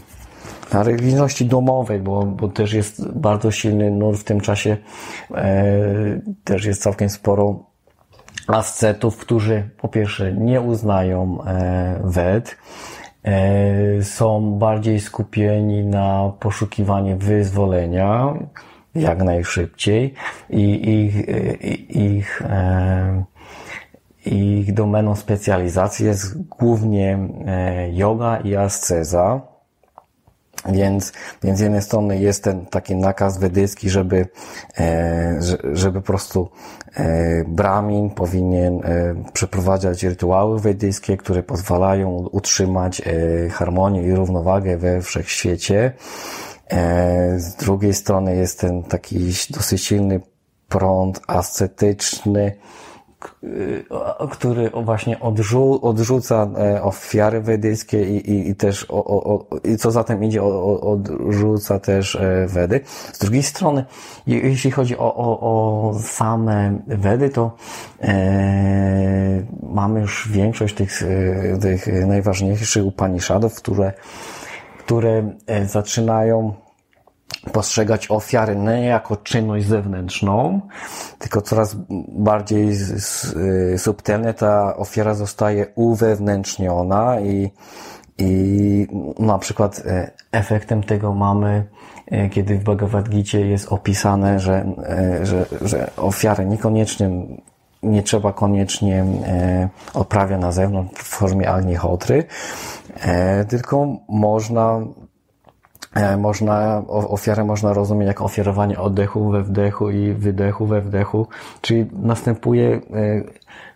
na 0.73 0.83
religijności 0.83 1.45
domowej, 1.45 1.99
bo, 1.99 2.25
bo 2.25 2.47
też 2.47 2.73
jest 2.73 3.11
bardzo 3.11 3.51
silny 3.51 3.91
nurt 3.91 4.19
w 4.19 4.23
tym 4.23 4.41
czasie, 4.41 4.77
e, 5.35 5.63
też 6.43 6.65
jest 6.65 6.81
całkiem 6.81 7.09
sporo 7.09 7.65
ascetów, 8.47 9.17
którzy 9.17 9.69
po 9.77 9.87
pierwsze 9.87 10.33
nie 10.33 10.61
uznają 10.61 11.43
e, 11.43 12.01
Wed, 12.03 12.57
e, 13.23 14.03
są 14.03 14.51
bardziej 14.59 14.99
skupieni 14.99 15.83
na 15.83 16.31
poszukiwaniu 16.39 17.17
wyzwolenia 17.17 18.33
jak 18.95 19.23
najszybciej 19.23 20.13
i 20.49 20.89
ich, 21.05 21.29
e, 21.29 21.53
ich, 22.07 22.41
e, 22.41 23.23
ich 24.25 24.73
domeną 24.73 25.15
specjalizacji 25.15 26.05
jest 26.05 26.41
głównie 26.43 27.19
e, 27.47 27.91
yoga 27.91 28.37
i 28.37 28.55
asceza. 28.55 29.41
Więc, 30.69 31.13
więc 31.43 31.57
z 31.57 31.61
jednej 31.61 31.81
strony 31.81 32.19
jest 32.19 32.43
ten 32.43 32.65
taki 32.65 32.95
nakaz 32.95 33.37
wedyjski, 33.37 33.89
żeby, 33.89 34.27
e, 34.79 35.35
że- 35.41 35.57
żeby 35.73 36.01
po 36.01 36.07
prostu 36.07 36.49
e, 36.95 37.43
Brahmin 37.47 38.09
powinien 38.09 38.81
przeprowadzać 39.33 40.03
rytuały 40.03 40.59
wedyjskie, 40.59 41.17
które 41.17 41.43
pozwalają 41.43 42.09
utrzymać 42.31 43.01
harmonię 43.51 44.03
i 44.03 44.11
równowagę 44.15 44.77
we 44.77 45.01
wszechświecie. 45.01 45.91
Z 47.37 47.55
drugiej 47.55 47.93
strony 47.93 48.35
jest 48.35 48.59
ten 48.59 48.83
taki 48.83 49.19
dosyć 49.49 49.83
silny 49.83 50.21
prąd 50.69 51.21
ascetyczny, 51.27 52.55
który 54.31 54.69
właśnie 54.69 55.19
odrzu, 55.19 55.79
odrzuca 55.81 56.47
e, 56.57 56.83
ofiary 56.83 57.41
wedyjskie 57.41 58.03
i, 58.03 58.31
i, 58.31 58.49
i 58.49 58.55
też, 58.55 58.85
o, 58.89 59.05
o, 59.05 59.45
i 59.63 59.77
co 59.77 59.91
za 59.91 60.03
tym 60.03 60.23
idzie, 60.23 60.43
o, 60.43 60.81
odrzuca 60.81 61.79
też 61.79 62.15
e, 62.15 62.47
Wedy. 62.47 62.79
Z 63.13 63.19
drugiej 63.19 63.43
strony, 63.43 63.85
je- 64.27 64.39
jeśli 64.39 64.71
chodzi 64.71 64.97
o, 64.97 65.15
o, 65.15 65.39
o 65.39 65.93
same 65.99 66.79
Wedy, 66.87 67.29
to 67.29 67.55
e, 68.01 69.43
mamy 69.63 69.99
już 69.99 70.29
większość 70.31 70.75
tych, 70.75 71.03
e, 71.03 71.57
tych 71.57 72.07
najważniejszych 72.07 72.85
Upanishadów, 72.85 73.55
które, 73.55 73.93
które 74.79 75.31
zaczynają 75.65 76.53
postrzegać 77.51 78.11
ofiary 78.11 78.55
nie 78.55 78.85
jako 78.85 79.17
czynność 79.17 79.65
zewnętrzną, 79.65 80.61
tylko 81.19 81.41
coraz 81.41 81.75
bardziej 82.07 82.69
y, 83.73 83.77
subtelnie 83.77 84.33
ta 84.33 84.77
ofiara 84.77 85.13
zostaje 85.13 85.67
uwewnętrzniona 85.75 87.19
i, 87.19 87.51
i 88.17 88.87
na 89.19 89.39
przykład 89.39 89.81
e, 89.85 90.11
efektem 90.31 90.83
tego 90.83 91.13
mamy, 91.13 91.65
e, 92.07 92.29
kiedy 92.29 92.55
w 92.59 92.63
Bhagavad 92.63 93.09
Gicie 93.09 93.47
jest 93.47 93.71
opisane, 93.71 94.39
że, 94.39 94.65
że, 95.23 95.45
że 95.61 95.91
ofiary 95.97 96.45
niekoniecznie 96.45 97.09
nie 97.83 98.03
trzeba 98.03 98.33
koniecznie 98.33 99.05
odprawia 99.93 100.37
na 100.37 100.51
zewnątrz 100.51 101.01
w 101.01 101.07
formie 101.07 101.49
agnichotry, 101.49 102.23
tylko 103.49 103.87
można 104.09 104.81
można, 106.17 106.83
o- 106.87 107.09
ofiarę 107.09 107.43
można 107.43 107.73
rozumieć 107.73 108.07
jako 108.07 108.25
ofiarowanie 108.25 108.79
oddechu 108.79 109.29
we 109.29 109.43
wdechu 109.43 109.89
i 109.89 110.13
wydechu 110.13 110.65
we 110.65 110.81
wdechu, 110.81 111.27
czyli 111.61 111.85
następuje 111.93 112.67
e, 112.75 112.81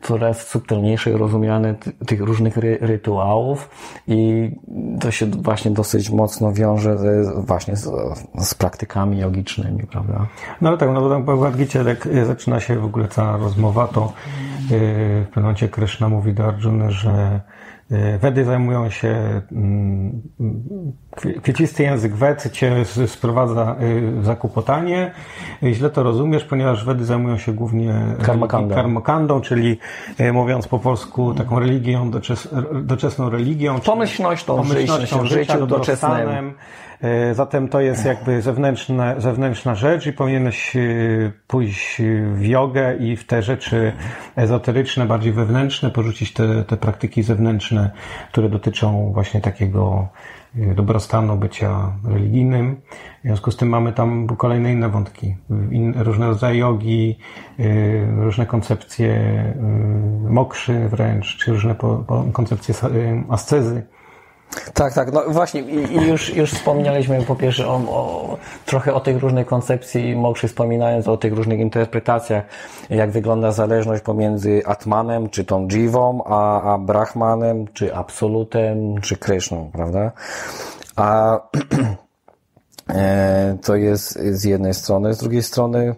coraz 0.01 0.47
subtelniejsze 0.47 1.11
rozumiane 1.11 1.75
ty- 1.75 1.91
tych 1.91 2.21
różnych 2.21 2.57
ry, 2.57 2.77
rytuałów 2.81 3.69
i 4.07 4.51
to 4.99 5.11
się 5.11 5.25
właśnie 5.25 5.71
dosyć 5.71 6.09
mocno 6.09 6.53
wiąże 6.53 6.97
ze, 6.97 7.41
właśnie 7.41 7.75
z, 7.75 7.89
z 8.39 8.53
praktykami 8.53 9.19
jogicznymi, 9.19 9.83
prawda? 9.83 10.25
No 10.61 10.69
ale 10.69 10.77
tak, 10.77 10.89
no 10.93 11.19
bo 11.19 11.37
w 11.37 11.57
Gita, 11.57 11.79
jak 11.79 12.05
y, 12.05 12.25
zaczyna 12.25 12.59
się 12.59 12.79
w 12.79 12.85
ogóle 12.85 13.07
cała 13.07 13.37
rozmowa, 13.37 13.87
to 13.87 14.13
w 14.69 15.25
pewnym 15.25 15.43
momencie 15.43 15.69
Krishna 15.69 16.09
mówi 16.09 16.33
do 16.33 16.43
że 16.91 17.39
Wedy 18.19 18.45
zajmują 18.45 18.89
się, 18.89 19.41
mm, 19.51 20.21
kwie- 21.15 21.41
kwiecisty 21.41 21.83
język 21.83 22.15
Wed 22.15 22.51
cię 22.51 22.85
sprowadza 23.07 23.75
w 23.79 24.25
zakłopotanie. 24.25 25.11
Y, 25.63 25.73
Źle 25.73 25.89
to 25.89 26.03
rozumiesz, 26.03 26.43
ponieważ 26.43 26.85
Wedy 26.85 27.05
zajmują 27.05 27.37
się 27.37 27.53
głównie 27.53 27.93
Karmakandą. 28.23 28.75
karmakandą, 28.75 29.41
czyli 29.41 29.77
mówiąc 30.33 30.67
po 30.67 30.79
polsku 30.79 31.33
taką 31.33 31.59
religią, 31.59 32.11
doczes, 32.11 32.47
doczesną 32.83 33.29
religią. 33.29 33.79
Pomyślnością, 33.79 34.55
pomyślnością 34.55 35.25
życia, 35.25 35.53
życiu 35.53 35.67
doczesnym. 35.67 36.53
E, 37.01 37.33
Zatem 37.33 37.67
to 37.67 37.81
jest 37.81 38.05
jakby 38.05 38.41
zewnętrzne, 38.41 39.15
zewnętrzna 39.17 39.75
rzecz 39.75 40.07
i 40.07 40.13
powinieneś 40.13 40.75
e, 40.75 40.79
pójść 41.47 42.01
w 42.33 42.45
jogę 42.45 42.95
i 42.95 43.15
w 43.15 43.27
te 43.27 43.41
rzeczy 43.41 43.93
ezoteryczne, 44.35 45.05
bardziej 45.05 45.33
wewnętrzne, 45.33 45.91
porzucić 45.91 46.33
te, 46.33 46.63
te 46.63 46.77
praktyki 46.77 47.23
zewnętrzne, 47.23 47.91
które 48.31 48.49
dotyczą 48.49 49.11
właśnie 49.13 49.41
takiego 49.41 50.07
e, 50.55 50.75
dobrostanu, 50.75 51.37
bycia 51.37 51.91
religijnym. 52.03 52.81
W 53.23 53.27
związku 53.27 53.51
z 53.51 53.57
tym 53.57 53.69
mamy 53.69 53.93
tam 53.93 54.27
kolejne 54.27 54.71
inne 54.71 54.89
wątki. 54.89 55.35
Różne 55.95 56.27
rodzaje 56.27 56.59
jogi, 56.59 57.17
różne 58.17 58.45
koncepcje 58.45 59.43
mokrzy 60.29 60.89
wręcz, 60.89 61.37
czy 61.37 61.51
różne 61.51 61.75
po, 61.75 61.95
po, 61.95 62.25
koncepcje 62.33 62.75
ascezy. 63.29 63.83
Tak, 64.73 64.93
tak, 64.93 65.11
no 65.11 65.23
właśnie 65.27 65.61
i, 65.61 65.93
i 65.93 66.07
już, 66.07 66.35
już 66.35 66.51
wspomnieliśmy 66.51 67.21
po 67.21 67.35
pierwsze 67.35 67.67
o, 67.67 67.75
o, 67.75 68.37
trochę 68.65 68.93
o 68.93 68.99
tych 68.99 69.17
różnych 69.17 69.47
koncepcji 69.47 70.15
mokrzy, 70.15 70.47
wspominając 70.47 71.07
o 71.07 71.17
tych 71.17 71.33
różnych 71.33 71.59
interpretacjach, 71.59 72.43
jak 72.89 73.11
wygląda 73.11 73.51
zależność 73.51 74.03
pomiędzy 74.03 74.61
Atmanem, 74.65 75.29
czy 75.29 75.45
tą 75.45 75.67
Jivą, 75.67 76.23
a, 76.25 76.73
a 76.73 76.77
Brahmanem, 76.77 77.67
czy 77.73 77.95
Absolutem, 77.95 79.01
czy 79.01 79.17
Kryszną, 79.17 79.69
prawda? 79.73 80.11
A 80.95 81.39
e, 82.89 83.57
to 83.63 83.75
jest 83.75 84.19
z 84.19 84.43
jednej 84.43 84.73
strony, 84.73 85.13
z 85.13 85.17
drugiej 85.17 85.43
strony 85.43 85.95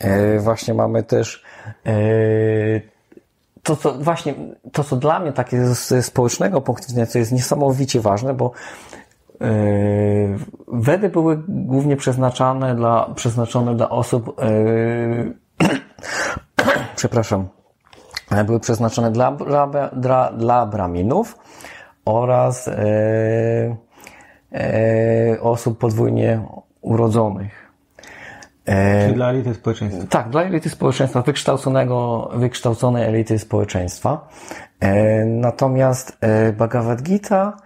e, 0.00 0.38
właśnie 0.38 0.74
mamy 0.74 1.02
też 1.02 1.44
e, 1.86 1.92
to, 3.70 3.76
co 3.76 3.92
właśnie, 3.92 4.34
to, 4.72 4.84
co 4.84 4.96
dla 4.96 5.20
mnie 5.20 5.32
takie 5.32 5.66
ze 5.66 6.02
społecznego 6.02 6.60
punktu 6.60 6.86
widzenia, 6.88 7.06
co 7.06 7.18
jest 7.18 7.32
niesamowicie 7.32 8.00
ważne, 8.00 8.34
bo 8.34 8.52
yy, 9.40 9.46
Wedy 10.68 11.08
były 11.08 11.42
głównie 11.48 11.96
przeznaczane 11.96 12.74
dla, 12.74 13.10
przeznaczone 13.14 13.76
dla 13.76 13.90
osób, 13.90 14.40
yy, 15.58 15.68
przepraszam, 16.96 17.48
były 18.46 18.60
przeznaczone 18.60 19.10
dla, 19.10 19.32
dla, 19.32 19.90
dla, 19.92 20.32
dla 20.32 20.66
braminów 20.66 21.38
oraz 22.04 22.66
yy, 24.52 25.40
osób 25.40 25.78
podwójnie 25.78 26.42
urodzonych. 26.80 27.59
Czy 28.64 29.14
dla 29.14 29.30
elity 29.30 29.54
społeczeństwa? 29.54 30.06
Tak, 30.06 30.30
dla 30.30 30.42
elity 30.42 30.70
społeczeństwa, 30.70 31.22
wykształconego, 31.22 32.30
wykształconej 32.34 33.04
elity 33.04 33.38
społeczeństwa. 33.38 34.28
E, 34.80 35.24
natomiast 35.24 36.18
e, 36.20 36.52
Bhagavad 36.52 37.02
Gita 37.02 37.56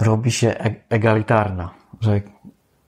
robi 0.00 0.30
się 0.30 0.48
e- 0.48 0.74
egalitarna, 0.90 1.70
że 2.00 2.20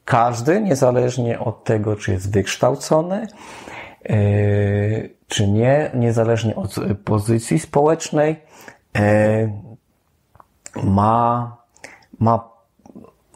każdy, 0.04 0.60
niezależnie 0.60 1.40
od 1.40 1.64
tego, 1.64 1.96
czy 1.96 2.12
jest 2.12 2.32
wykształcony, 2.32 3.26
e, 4.04 4.16
czy 5.28 5.48
nie, 5.48 5.90
niezależnie 5.94 6.56
od 6.56 6.74
pozycji 7.04 7.58
społecznej, 7.58 8.36
e, 8.96 9.52
ma, 10.82 11.56
ma, 12.18 12.48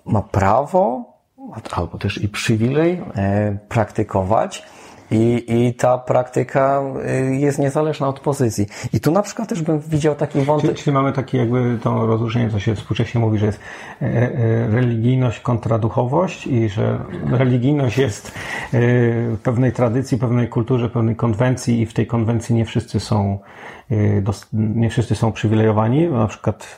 ma 0.05 0.23
prawo 0.23 1.12
albo 1.73 1.99
też 1.99 2.23
i 2.23 2.29
przywilej 2.29 3.03
e, 3.17 3.57
praktykować. 3.69 4.63
I, 5.11 5.45
I 5.49 5.75
ta 5.75 5.99
praktyka 5.99 6.83
e, 7.05 7.21
jest 7.21 7.59
niezależna 7.59 8.09
od 8.09 8.21
pozycji. 8.21 8.67
I 8.93 9.01
tu 9.01 9.11
na 9.11 9.23
przykład 9.23 9.49
też 9.49 9.63
bym 9.63 9.81
widział 9.81 10.15
taki 10.15 10.41
wątek. 10.41 10.71
Czyli, 10.71 10.83
czyli 10.83 10.95
mamy 10.95 11.13
takie 11.13 11.39
jakby 11.39 11.79
to 11.83 12.07
rozróżnienie, 12.07 12.51
co 12.51 12.61
się 12.61 12.75
współcześnie 12.75 13.21
mówi, 13.21 13.39
że 13.39 13.47
jest 13.47 13.61
e, 14.03 14.31
religijność 14.67 15.41
kontra 15.41 15.79
duchowość 15.79 16.47
i 16.47 16.69
że 16.69 16.99
religijność 17.31 17.99
jest 17.99 18.33
w 18.73 19.39
pewnej 19.43 19.73
tradycji, 19.73 20.19
pewnej 20.19 20.49
kulturze, 20.49 20.89
pewnej 20.89 21.17
konwencji 21.17 21.81
i 21.81 21.87
w 21.87 21.95
tej 21.95 22.07
konwencji 22.07 22.55
nie 22.55 22.65
wszyscy 22.65 23.01
są 23.01 23.39
nie 24.53 24.91
wszyscy 24.91 25.15
są 25.15 25.33
przywilejowani. 25.33 26.09
Na 26.09 26.27
przykład 26.27 26.77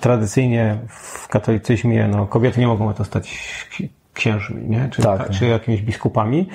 tradycyjnie 0.00 0.78
w 0.88 1.28
katolicyzmie 1.28 2.08
no, 2.08 2.26
kobiety 2.26 2.60
nie 2.60 2.66
mogą 2.66 2.92
zostać 2.92 3.38
księżmi, 4.14 4.68
nie? 4.68 4.88
Czy, 4.92 5.02
Tak. 5.02 5.30
czy 5.30 5.46
jakimiś 5.46 5.82
biskupami, 5.82 6.48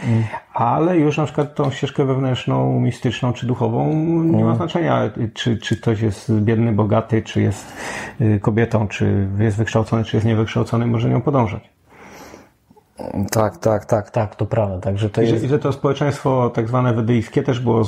ale 0.53 0.97
już 0.97 1.17
na 1.17 1.25
przykład 1.25 1.55
tą 1.55 1.71
ścieżkę 1.71 2.05
wewnętrzną, 2.05 2.79
mistyczną 2.79 3.33
czy 3.33 3.45
duchową 3.45 3.93
nie 4.23 4.43
ma 4.43 4.55
znaczenia, 4.55 5.09
czy, 5.33 5.57
czy 5.57 5.77
ktoś 5.77 6.01
jest 6.01 6.31
biedny, 6.31 6.71
bogaty, 6.71 7.21
czy 7.21 7.41
jest 7.41 7.73
y, 8.21 8.39
kobietą, 8.39 8.87
czy 8.87 9.27
jest 9.39 9.57
wykształcony, 9.57 10.03
czy 10.03 10.17
jest 10.17 10.25
niewykształcony, 10.27 10.85
może 10.85 11.09
nią 11.09 11.21
podążać. 11.21 11.69
Tak, 13.31 13.57
tak, 13.57 13.85
tak, 13.85 14.11
tak, 14.11 14.35
to 14.35 14.45
prawda. 14.45 14.79
Także 14.79 15.09
to 15.09 15.21
I 15.21 15.29
jest. 15.29 15.43
I 15.43 15.47
że 15.47 15.59
to 15.59 15.73
społeczeństwo 15.73 16.49
tak 16.49 16.67
zwane 16.67 16.93
wedyjskie 16.93 17.43
też 17.43 17.59
było 17.59 17.83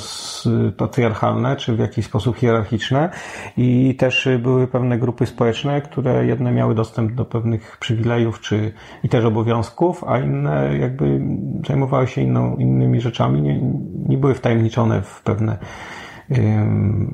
patriarchalne, 0.77 1.55
czy 1.55 1.75
w 1.75 1.79
jakiś 1.79 2.05
sposób 2.05 2.38
hierarchiczne 2.38 3.09
i 3.57 3.95
też 3.95 4.29
były 4.39 4.67
pewne 4.67 4.97
grupy 4.97 5.25
społeczne, 5.25 5.81
które 5.81 6.25
jedne 6.25 6.51
miały 6.51 6.75
dostęp 6.75 7.12
do 7.12 7.25
pewnych 7.25 7.77
przywilejów, 7.77 8.41
czy 8.41 8.74
i 9.03 9.09
też 9.09 9.25
obowiązków, 9.25 10.03
a 10.03 10.19
inne 10.19 10.77
jakby 10.77 11.21
zajmowały 11.67 12.07
się 12.07 12.21
inną, 12.21 12.55
innymi 12.57 13.01
rzeczami, 13.01 13.41
nie, 13.41 13.59
nie 14.07 14.17
były 14.17 14.33
wtajemniczone 14.33 15.01
w 15.01 15.21
pewne 15.21 15.57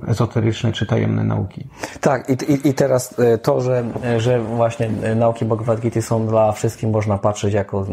ezoteryczne 0.07 0.71
czy 0.71 0.85
tajemne 0.85 1.23
nauki. 1.23 1.67
Tak, 2.01 2.29
i, 2.29 2.53
i, 2.53 2.67
i 2.67 2.73
teraz 2.73 3.19
e, 3.19 3.37
to, 3.37 3.61
że, 3.61 3.83
że 4.17 4.41
właśnie 4.41 4.89
e, 5.03 5.15
nauki 5.15 5.45
Bhagavad 5.45 5.79
Gita 5.79 6.01
są 6.01 6.27
dla 6.27 6.51
wszystkich, 6.51 6.89
można 6.89 7.17
patrzeć 7.17 7.53
jako, 7.53 7.85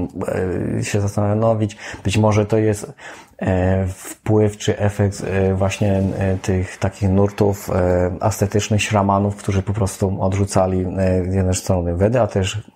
e, 0.79 0.85
się 0.85 1.01
zastanowić, 1.01 1.77
być 2.05 2.19
może 2.19 2.47
to 2.47 2.59
jest 2.59 2.93
wpływ 3.89 4.57
czy 4.57 4.79
efekt 4.79 5.25
właśnie 5.55 6.03
tych 6.43 6.79
takich 6.79 7.09
nurtów 7.09 7.71
ascetycznych 8.21 8.83
szramanów, 8.83 9.37
którzy 9.37 9.63
po 9.63 9.73
prostu 9.73 10.23
odrzucali 10.23 10.87
z 11.29 11.35
jednej 11.35 11.55
strony 11.55 11.97
Wedy, 11.97 12.21
a 12.21 12.27
też 12.27 12.71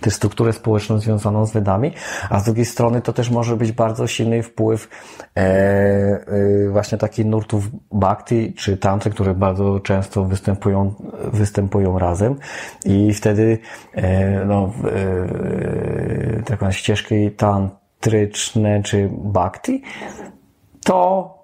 tę 0.00 0.10
strukturę 0.10 0.52
społeczną 0.52 0.98
związaną 0.98 1.46
z 1.46 1.52
Wedami, 1.52 1.92
a 2.30 2.40
z 2.40 2.44
drugiej 2.44 2.64
strony 2.64 3.00
to 3.02 3.12
też 3.12 3.30
może 3.30 3.56
być 3.56 3.72
bardzo 3.72 4.06
silny 4.06 4.42
wpływ 4.42 4.88
e, 5.36 5.40
e, 5.40 6.70
właśnie 6.70 6.98
takich 6.98 7.26
nurtów 7.26 7.68
bhakti 7.92 8.54
czy 8.54 8.76
tantry, 8.76 9.10
które 9.10 9.34
bardzo 9.34 9.80
często 9.80 10.24
występują, 10.24 10.94
występują 11.32 11.98
razem 11.98 12.36
i 12.84 13.14
wtedy 13.14 13.58
e, 13.94 14.44
no, 14.44 14.72
e, 16.38 16.42
tak 16.42 16.58
zwane 16.58 16.72
ścieżki 16.72 17.30
tantryczne 17.30 18.82
czy 18.82 19.08
bhakti 19.12 19.82
to 20.84 21.34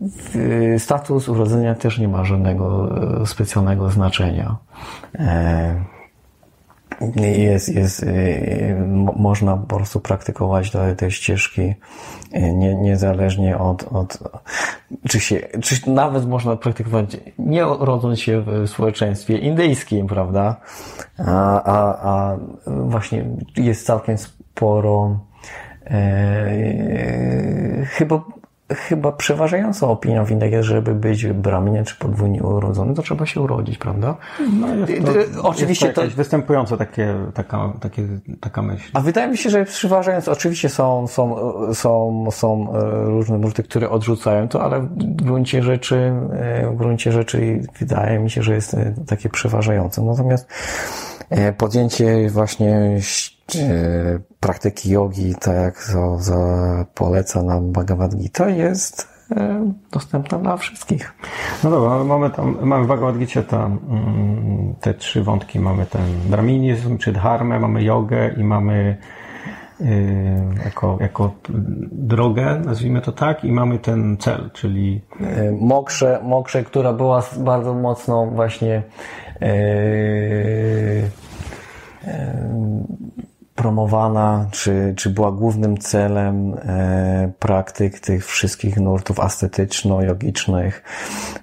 w- 0.00 0.74
status 0.78 1.28
urodzenia 1.28 1.74
też 1.74 1.98
nie 1.98 2.08
ma 2.08 2.24
żadnego 2.24 2.88
e, 3.22 3.26
specjalnego 3.26 3.90
znaczenia. 3.90 4.56
E, 5.14 5.97
jest, 7.16 7.68
jest, 7.68 8.02
y, 8.02 8.76
mo- 8.86 9.14
można 9.16 9.56
po 9.56 9.76
prostu 9.76 10.00
praktykować 10.00 10.70
te, 10.70 10.96
te 10.96 11.10
ścieżki 11.10 11.62
y, 11.62 11.74
nie, 12.52 12.74
niezależnie 12.74 13.58
od, 13.58 13.82
od 13.82 14.18
czy 15.08 15.20
się, 15.20 15.36
czy 15.62 15.90
nawet 15.90 16.26
można 16.28 16.56
praktykować 16.56 17.16
nie 17.38 17.62
rodząc 17.62 18.20
się 18.20 18.40
w 18.40 18.70
społeczeństwie 18.70 19.38
indyjskim, 19.38 20.06
prawda? 20.06 20.56
A, 21.18 21.62
a, 21.62 22.08
a 22.10 22.38
właśnie 22.66 23.24
jest 23.56 23.86
całkiem 23.86 24.18
sporo 24.18 25.18
e, 25.86 27.84
chyba 27.84 28.24
chyba 28.74 29.12
przeważającą 29.12 29.90
opinią 29.90 30.24
w 30.24 30.30
Indiach 30.30 30.52
jest, 30.52 30.68
żeby 30.68 30.94
być 30.94 31.26
braminem 31.26 31.84
czy 31.84 31.96
podwójnie 31.96 32.42
urodzony, 32.42 32.94
to 32.94 33.02
trzeba 33.02 33.26
się 33.26 33.40
urodzić, 33.40 33.78
prawda? 33.78 34.16
No 34.60 34.74
jest 34.74 34.90
Y, 34.92 35.02
to, 35.02 35.16
y, 35.16 35.42
oczywiście 35.42 35.86
jest 35.86 35.96
to 35.96 36.02
to- 36.66 36.76
takie, 36.76 37.14
taka, 37.34 37.72
takie, 37.80 38.08
taka 38.40 38.62
myśl. 38.62 38.90
A 38.94 39.00
wydaje 39.00 39.28
mi 39.28 39.36
się, 39.36 39.50
że 39.50 39.64
przeważając, 39.64 40.28
oczywiście 40.28 40.68
są, 40.68 41.06
są, 41.06 41.36
są, 41.74 42.26
są 42.30 42.74
e, 42.74 43.04
różne 43.04 43.38
nurty, 43.38 43.62
które 43.62 43.90
odrzucają 43.90 44.48
to, 44.48 44.62
ale 44.62 44.80
w 44.80 44.96
gruncie 45.22 45.62
rzeczy, 45.62 46.12
e, 46.32 46.70
w 46.70 46.76
gruncie 46.76 47.12
rzeczy 47.12 47.62
wydaje 47.78 48.18
mi 48.18 48.30
się, 48.30 48.42
że 48.42 48.54
jest 48.54 48.74
e, 48.74 48.94
takie 49.06 49.28
przeważające. 49.28 50.02
Natomiast 50.02 50.48
podjęcie 51.58 52.30
właśnie 52.30 53.00
praktyki 54.40 54.90
jogi, 54.90 55.34
tak 55.34 55.54
jak 55.54 55.86
to, 55.92 56.18
to 56.26 56.34
poleca 56.94 57.42
nam 57.42 57.72
Bhagavad 57.72 58.14
Gita, 58.14 58.48
jest 58.48 59.08
e, 59.36 59.72
dostępna 59.92 60.38
dla 60.38 60.56
wszystkich. 60.56 61.12
No 61.64 61.70
dobra, 61.70 62.04
mamy 62.04 62.30
tam, 62.30 62.56
mamy 62.62 62.84
w 62.84 62.88
Bhagavad 62.88 63.18
Gita 63.18 63.42
ta, 63.42 63.66
mm, 63.66 64.74
te 64.80 64.94
trzy 64.94 65.22
wątki. 65.22 65.58
Mamy 65.58 65.86
ten 65.86 66.02
braminizm, 66.30 66.98
czy 66.98 67.12
dharmę, 67.12 67.60
mamy 67.60 67.82
jogę 67.84 68.34
i 68.36 68.44
mamy 68.44 68.96
y, 69.80 69.84
jako, 70.64 70.98
jako 71.00 71.34
drogę, 71.92 72.62
nazwijmy 72.64 73.00
to 73.00 73.12
tak, 73.12 73.44
i 73.44 73.52
mamy 73.52 73.78
ten 73.78 74.16
cel, 74.16 74.50
czyli 74.52 75.02
Mokrze, 75.60 76.20
Mokrze, 76.22 76.64
która 76.64 76.92
była 76.92 77.22
bardzo 77.38 77.74
mocno 77.74 78.26
właśnie 78.26 78.82
e, 79.40 79.48
e, 82.04 82.98
promowana, 83.58 84.46
czy, 84.50 84.94
czy 84.96 85.10
była 85.10 85.32
głównym 85.32 85.78
celem 85.78 86.54
e, 86.54 87.32
praktyk 87.38 88.00
tych 88.00 88.26
wszystkich 88.26 88.76
nurtów 88.76 89.20
ascetyczno-jogicznych, 89.20 90.82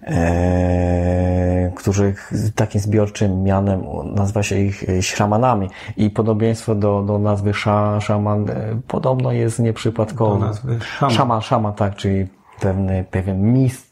e, 0.03 1.71
których 1.75 2.31
takim 2.55 2.81
zbiorczym 2.81 3.43
mianem 3.43 3.83
nazywa 4.05 4.43
się 4.43 4.59
ich 4.59 4.89
e, 4.89 5.03
śramanami. 5.03 5.69
I 5.97 6.09
podobieństwo 6.09 6.75
do, 6.75 7.01
do 7.01 7.19
nazwy 7.19 7.53
sza, 7.53 8.01
szaman 8.01 8.49
e, 8.49 8.53
podobno 8.87 9.31
jest 9.31 9.59
nieprzypadkowe. 9.59 10.39
Do 10.39 10.45
nazwy 10.45 10.79
szaman. 10.81 11.15
Szaman, 11.15 11.41
szaman, 11.41 11.73
tak, 11.73 11.95
czyli 11.95 12.27
pewny, 12.59 13.05
pewien 13.11 13.53
mist, 13.53 13.91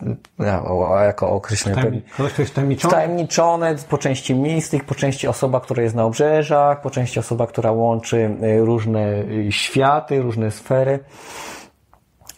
jako 1.05 1.29
określenie. 1.29 1.81
Tajemni- 1.81 2.01
Kogoś, 2.17 2.33
kto 2.33 2.41
jest 2.41 2.55
tajemniczony? 2.55 2.91
Wtajemniczony, 2.93 3.75
po 3.89 3.97
części 3.97 4.35
mistyk, 4.35 4.83
po 4.83 4.95
części 4.95 5.27
osoba, 5.27 5.59
która 5.59 5.83
jest 5.83 5.95
na 5.95 6.03
obrzeżach, 6.05 6.81
po 6.81 6.89
części 6.89 7.19
osoba, 7.19 7.47
która 7.47 7.71
łączy 7.71 8.17
y, 8.43 8.59
różne 8.65 9.15
y, 9.21 9.51
światy, 9.51 10.21
różne 10.21 10.51
sfery. 10.51 10.99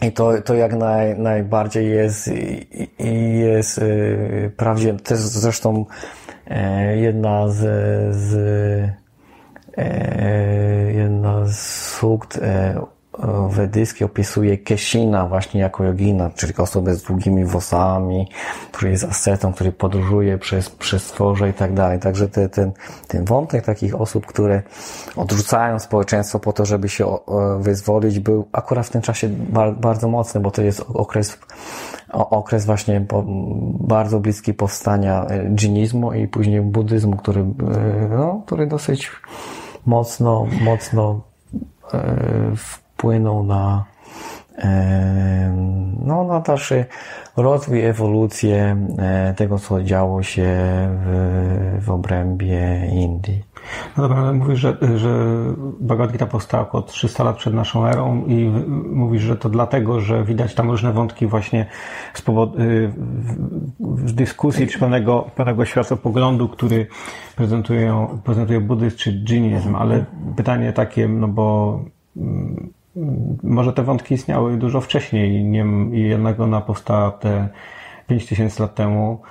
I 0.02 0.12
to, 0.12 0.42
to 0.42 0.54
jak 0.54 0.74
naj, 0.74 1.20
najbardziej 1.20 1.90
jest, 1.90 2.28
i- 2.28 2.90
i 3.00 3.40
jest 3.40 3.78
y, 3.78 4.52
prawdziwe. 4.58 5.00
To 5.00 5.14
jest 5.14 5.32
zresztą 5.34 5.86
e, 6.48 6.98
jedna 6.98 7.48
z, 7.48 7.56
z 8.16 8.36
e, 9.78 10.92
jedna 10.94 11.46
z 11.46 11.60
sukt 11.98 12.38
e, 12.42 12.82
wedyjskiej 13.50 14.06
opisuje 14.06 14.58
Keshina 14.58 15.28
właśnie 15.28 15.62
jako 15.62 15.84
jogina, 15.84 16.30
czyli 16.30 16.56
osobę 16.58 16.96
z 16.96 17.04
długimi 17.04 17.46
włosami, 17.46 18.28
który 18.72 18.92
jest 18.92 19.04
ascetą, 19.04 19.54
który 19.54 19.72
podróżuje 19.72 20.38
przez, 20.38 20.70
przez 20.70 21.14
i 21.50 21.54
tak 21.54 21.74
dalej. 21.74 22.00
Także 22.00 22.28
te, 22.28 22.50
ten, 22.50 22.72
ten 23.08 23.26
wątek 23.26 23.66
takich 23.66 24.02
osób, 24.02 24.26
które 24.26 24.62
odrzucają 25.16 25.80
społeczeństwo 25.80 26.40
po 26.40 26.54
to, 26.54 26.66
żeby 26.66 26.90
się 26.90 27.18
wyzwolić, 27.60 28.20
był 28.20 28.48
akurat 28.52 28.88
w 28.88 28.90
tym 28.90 29.02
czasie 29.02 29.30
bar, 29.30 29.76
bardzo 29.76 30.08
mocny, 30.08 30.42
bo 30.42 30.52
to 30.52 30.62
jest 30.62 30.86
okres 30.94 31.38
okres 32.16 32.66
właśnie 32.66 33.06
bardzo 33.80 34.20
bliski 34.20 34.54
powstania 34.54 35.26
e, 35.26 35.50
dżinizmu 35.56 36.14
i 36.14 36.28
później 36.28 36.62
buddyzmu, 36.62 37.18
który, 37.18 37.42
e, 37.42 37.46
no, 38.10 38.42
który 38.46 38.68
dosyć 38.68 39.12
mocno, 39.86 40.48
mocno 40.62 41.22
e, 41.94 42.52
wpłynął 43.06 43.44
na 43.44 43.86
e, 44.58 45.56
no, 46.06 46.24
na 46.24 46.40
dalszy 46.40 46.86
rozwój, 47.38 47.86
ewolucję 47.86 48.88
e, 48.98 49.34
tego, 49.38 49.60
co 49.60 49.84
działo 49.84 50.24
się 50.24 50.48
w, 51.06 51.78
w 51.86 51.90
obrębie 51.90 52.88
Indii. 52.92 53.44
No 53.98 54.04
dobra, 54.04 54.18
ale 54.18 54.34
mówisz, 54.34 54.60
że, 54.60 54.78
że 54.96 55.10
Bhagavad 55.80 56.12
Gita 56.12 56.26
powstała 56.26 56.64
około 56.64 56.84
300 56.84 57.24
lat 57.24 57.38
przed 57.38 57.54
naszą 57.54 57.88
erą 57.88 58.26
i 58.28 58.52
mówisz, 58.90 59.22
że 59.22 59.36
to 59.36 59.50
dlatego, 59.50 60.00
że 60.00 60.24
widać 60.24 60.56
tam 60.56 60.70
różne 60.72 60.94
wątki 60.94 61.28
właśnie 61.28 61.66
z 62.14 62.22
powodu 62.22 62.62
y, 62.62 62.88
w, 62.88 63.36
w 63.80 64.14
dyskusji 64.14 64.68
czy 64.68 64.80
pewnego, 64.80 65.32
pewnego 65.36 65.66
światopoglądu, 65.66 66.50
który 66.50 66.88
prezentują, 67.36 68.20
prezentuje 68.24 68.62
buddyzm 68.62 68.98
czy 68.98 69.24
dżinizm, 69.24 69.76
ale 69.76 70.06
pytanie 70.36 70.74
takie, 70.74 71.08
no 71.08 71.28
bo 71.28 71.80
mm, 72.18 72.75
może 73.44 73.74
te 73.74 73.84
wątki 73.84 74.14
istniały 74.16 74.58
dużo 74.58 74.82
wcześniej 74.82 75.44
nie, 75.44 75.66
i 75.92 76.02
jednak 76.02 76.40
ona 76.40 76.62
powstała 76.62 77.12
te 77.12 77.48
5000 78.08 78.64
lat 78.64 78.76
temu. 78.76 79.22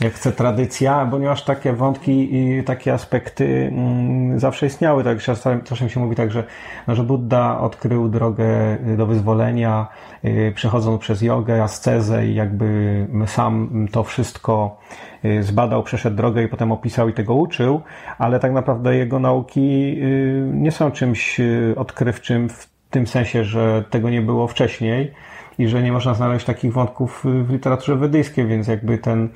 Jak 0.00 0.12
chce 0.12 0.32
tradycja, 0.32 1.08
ponieważ 1.10 1.44
takie 1.44 1.72
wątki 1.72 2.36
i 2.36 2.64
takie 2.64 2.92
aspekty 2.92 3.70
mm, 3.72 4.40
zawsze 4.40 4.66
istniały. 4.66 5.04
Tak 5.04 5.18
czasem, 5.18 5.88
się 5.88 6.00
mówi 6.00 6.16
tak, 6.16 6.30
że, 6.30 6.44
no, 6.86 6.94
że 6.94 7.02
Buddha 7.02 7.60
odkrył 7.60 8.08
drogę 8.08 8.78
do 8.96 9.06
wyzwolenia, 9.06 9.86
y, 10.24 10.52
przechodząc 10.54 11.00
przez 11.00 11.22
jogę, 11.22 11.62
ascezę 11.62 12.26
i 12.26 12.34
jakby 12.34 13.06
sam 13.26 13.86
to 13.92 14.04
wszystko 14.04 14.78
y, 15.24 15.42
zbadał, 15.42 15.82
przeszedł 15.82 16.16
drogę 16.16 16.42
i 16.42 16.48
potem 16.48 16.72
opisał 16.72 17.08
i 17.08 17.12
tego 17.12 17.34
uczył, 17.34 17.80
ale 18.18 18.40
tak 18.40 18.52
naprawdę 18.52 18.96
jego 18.96 19.18
nauki 19.18 19.96
y, 20.02 20.50
nie 20.54 20.70
są 20.70 20.90
czymś 20.90 21.40
y, 21.40 21.74
odkrywczym 21.76 22.48
w 22.48 22.73
tym 22.94 23.06
sensie, 23.06 23.44
że 23.44 23.84
tego 23.90 24.10
nie 24.10 24.22
było 24.22 24.48
wcześniej 24.48 25.12
i 25.58 25.68
że 25.68 25.82
nie 25.82 25.92
można 25.92 26.14
znaleźć 26.14 26.46
takich 26.46 26.72
wątków 26.72 27.24
w 27.24 27.50
literaturze 27.50 27.96
wedyjskiej, 27.96 28.46
więc 28.46 28.68
jakby 28.68 28.98
ten, 28.98 29.28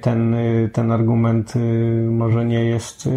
ten, 0.00 0.36
ten 0.72 0.92
argument 0.92 1.56
y, 1.56 1.60
może 2.10 2.44
nie 2.44 2.64
jest 2.64 3.06
y, 3.06 3.10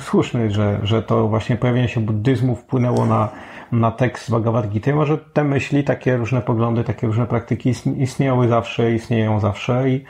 słuszny, 0.00 0.50
że, 0.50 0.80
że 0.82 1.02
to 1.02 1.28
właśnie 1.28 1.56
pojawienie 1.56 1.88
się 1.88 2.00
buddyzmu 2.00 2.56
wpłynęło 2.56 3.06
na, 3.06 3.28
na 3.72 3.90
tekst 3.90 4.30
Bhagavad 4.30 4.68
Gita. 4.68 4.94
Może 4.94 5.18
te 5.18 5.44
myśli, 5.44 5.84
takie 5.84 6.16
różne 6.16 6.40
poglądy, 6.40 6.84
takie 6.84 7.06
różne 7.06 7.26
praktyki 7.26 7.70
istn- 7.70 8.00
istniały 8.00 8.48
zawsze, 8.48 8.92
istnieją 8.92 9.40
zawsze 9.40 9.90
i 9.90 10.04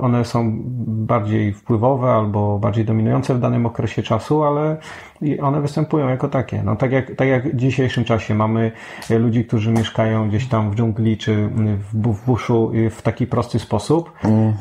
one 0.00 0.24
są 0.24 0.62
bardziej 0.86 1.52
wpływowe 1.52 2.10
albo 2.10 2.58
bardziej 2.58 2.84
dominujące 2.84 3.34
w 3.34 3.40
danym 3.40 3.66
okresie 3.66 4.02
czasu, 4.02 4.44
ale 4.44 4.76
i 5.22 5.40
one 5.40 5.60
występują 5.60 6.08
jako 6.08 6.28
takie. 6.28 6.62
No, 6.62 6.76
tak, 6.76 6.92
jak, 6.92 7.14
tak 7.14 7.28
jak 7.28 7.48
w 7.48 7.56
dzisiejszym 7.56 8.04
czasie 8.04 8.34
mamy 8.34 8.72
e, 9.10 9.18
ludzi, 9.18 9.44
którzy 9.44 9.72
mieszkają 9.72 10.28
gdzieś 10.28 10.48
tam 10.48 10.70
w 10.70 10.74
dżungli 10.74 11.16
czy 11.16 11.48
w, 11.48 12.14
w 12.14 12.24
buszu 12.26 12.72
e, 12.86 12.90
w 12.90 13.02
taki 13.02 13.26
prosty 13.26 13.58
sposób, 13.58 14.12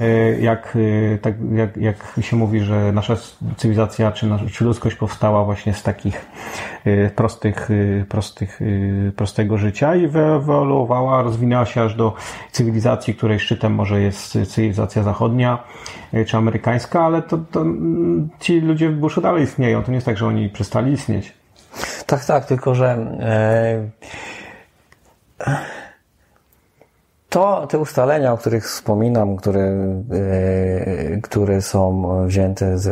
e, 0.02 0.40
jak, 0.40 0.78
tak, 1.22 1.36
jak, 1.56 1.78
jak 1.78 2.20
się 2.22 2.36
mówi, 2.36 2.60
że 2.60 2.92
nasza 2.92 3.16
cywilizacja 3.58 4.12
czy, 4.12 4.30
czy 4.52 4.66
ludzkość 4.66 4.96
powstała 4.96 5.46
właśnie 5.46 5.74
z 5.74 5.84
takich 5.84 6.26
prostych, 7.16 7.70
prostych, 8.10 8.60
prostego 9.16 9.58
życia 9.58 9.96
i 9.96 10.08
wyewoluowała, 10.08 11.22
rozwinęła 11.22 11.66
się 11.66 11.82
aż 11.82 11.96
do 11.96 12.14
cywilizacji, 12.52 13.16
której 13.16 13.40
szczytem 13.40 13.76
może 13.76 14.02
jest 14.02 14.38
cywilizacja 14.48 15.04
zachodnia 15.04 15.64
czy 16.28 16.38
amerykańska, 16.38 17.06
ale 17.06 17.22
to, 17.22 17.38
to 17.38 17.62
mm, 17.62 18.30
ci 18.40 18.62
ludzie 18.62 18.90
w 18.90 18.96
buszu 18.96 19.22
dalej 19.22 19.44
istnieją. 19.44 19.84
To 19.84 19.92
nie 19.92 19.96
jest 19.96 20.06
tak, 20.06 20.18
że 20.18 20.28
oni 20.28 20.47
przestali 20.50 20.94
istnieć. 20.94 21.34
Tak, 22.06 22.26
tak, 22.26 22.46
tylko 22.46 22.76
że 22.76 22.88
e, 23.20 23.90
to 27.30 27.68
te 27.68 27.80
ustalenia, 27.80 28.34
o 28.34 28.38
których 28.38 28.66
wspominam, 28.66 29.36
które, 29.36 29.62
e, 29.62 31.22
które 31.22 31.62
są 31.62 32.08
wzięte 32.28 32.78
z, 32.78 32.88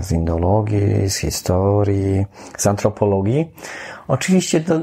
z 0.00 0.12
indologii, 0.12 1.10
z 1.10 1.16
historii, 1.16 2.26
z 2.58 2.66
antropologii, 2.66 3.54
oczywiście 4.08 4.60
to 4.60 4.80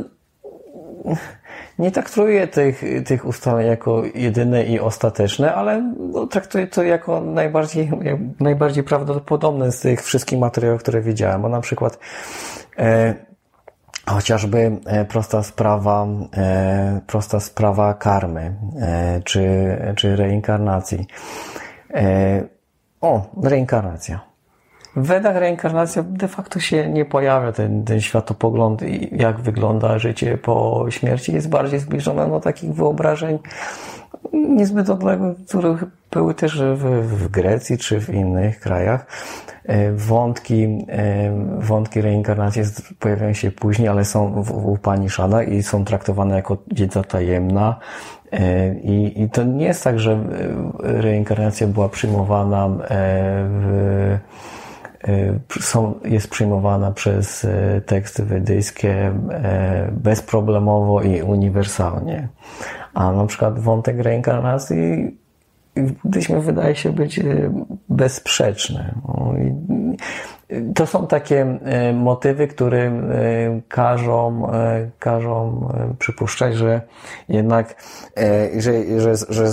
nie 1.79 1.91
traktuję 1.91 2.47
tych, 2.47 2.83
tych 3.05 3.25
ustaleń 3.25 3.67
jako 3.67 4.03
jedyne 4.15 4.63
i 4.63 4.79
ostateczne, 4.79 5.55
ale 5.55 5.93
no, 5.97 6.27
traktuję 6.27 6.67
to 6.67 6.83
jako 6.83 7.21
najbardziej, 7.21 7.91
najbardziej 8.39 8.83
prawdopodobne 8.83 9.71
z 9.71 9.79
tych 9.79 10.01
wszystkich 10.01 10.39
materiałów, 10.39 10.81
które 10.81 11.01
widziałem. 11.01 11.41
Bo 11.41 11.49
na 11.49 11.61
przykład 11.61 11.99
e, 12.77 13.15
chociażby 14.05 14.77
e, 14.85 15.05
prosta 15.05 15.43
sprawa, 15.43 16.07
e, 16.37 17.01
prosta 17.07 17.39
sprawa 17.39 17.93
karmy, 17.93 18.55
e, 18.81 19.21
czy, 19.23 19.45
czy 19.95 20.15
reinkarnacji. 20.15 21.07
E, 21.93 22.43
o, 23.01 23.21
reinkarnacja. 23.43 24.34
W 24.95 25.07
Wedach 25.07 25.35
reinkarnacja 25.35 26.03
de 26.03 26.27
facto 26.27 26.59
się 26.59 26.89
nie 26.89 27.05
pojawia, 27.05 27.51
ten, 27.51 27.83
ten 27.83 28.01
światopogląd 28.01 28.81
i 28.81 29.17
jak 29.17 29.39
wygląda 29.39 29.99
życie 29.99 30.37
po 30.37 30.85
śmierci 30.89 31.33
jest 31.33 31.49
bardziej 31.49 31.79
zbliżone 31.79 32.29
do 32.29 32.39
takich 32.39 32.73
wyobrażeń 32.73 33.39
niezbyt 34.33 34.89
odległych, 34.89 35.37
które 35.47 35.77
były 36.11 36.33
też 36.33 36.61
w, 36.61 36.83
w 37.07 37.27
Grecji 37.27 37.77
czy 37.77 38.01
w 38.01 38.09
innych 38.09 38.59
krajach. 38.59 39.05
E, 39.65 39.91
Wątki, 39.91 40.85
e, 40.89 41.31
wątki 41.59 42.01
reinkarnacji 42.01 42.61
pojawiają 42.99 43.33
się 43.33 43.51
później, 43.51 43.87
ale 43.87 44.05
są 44.05 44.43
w, 44.43 44.45
w 44.45 44.67
Upanishadach 44.67 45.47
i 45.47 45.63
są 45.63 45.85
traktowane 45.85 46.35
jako 46.35 46.57
wiedza 46.71 47.03
tajemna. 47.03 47.79
E, 48.31 48.75
I, 48.75 49.21
I 49.21 49.29
to 49.29 49.43
nie 49.43 49.65
jest 49.65 49.83
tak, 49.83 49.99
że 49.99 50.19
reinkarnacja 50.79 51.67
była 51.67 51.89
przyjmowana 51.89 52.69
w, 53.49 54.17
są, 55.61 55.99
jest 56.05 56.29
przyjmowana 56.29 56.91
przez 56.91 57.45
e, 57.45 57.81
teksty 57.85 58.25
wedyjskie 58.25 59.13
e, 59.31 59.91
bezproblemowo 59.91 61.01
i 61.01 61.21
uniwersalnie. 61.21 62.27
A 62.93 63.11
na 63.11 63.25
przykład 63.25 63.59
wątek 63.59 63.99
reinkarnacji 63.99 65.17
w 65.75 65.91
buddyzmie 65.91 66.39
wydaje 66.39 66.75
się 66.75 66.91
być 66.91 67.19
bezsprzeczny. 67.89 68.95
To 70.75 70.85
są 70.85 71.07
takie 71.07 71.41
e, 71.41 71.93
motywy, 71.93 72.47
które 72.47 72.79
e, 72.79 72.91
każą, 73.67 74.51
e, 74.51 74.89
każą 74.99 75.69
przypuszczać, 75.99 76.55
że 76.55 76.81
jednak, 77.29 77.75
że, 78.57 78.99
że, 78.99 79.15
że, 79.29 79.47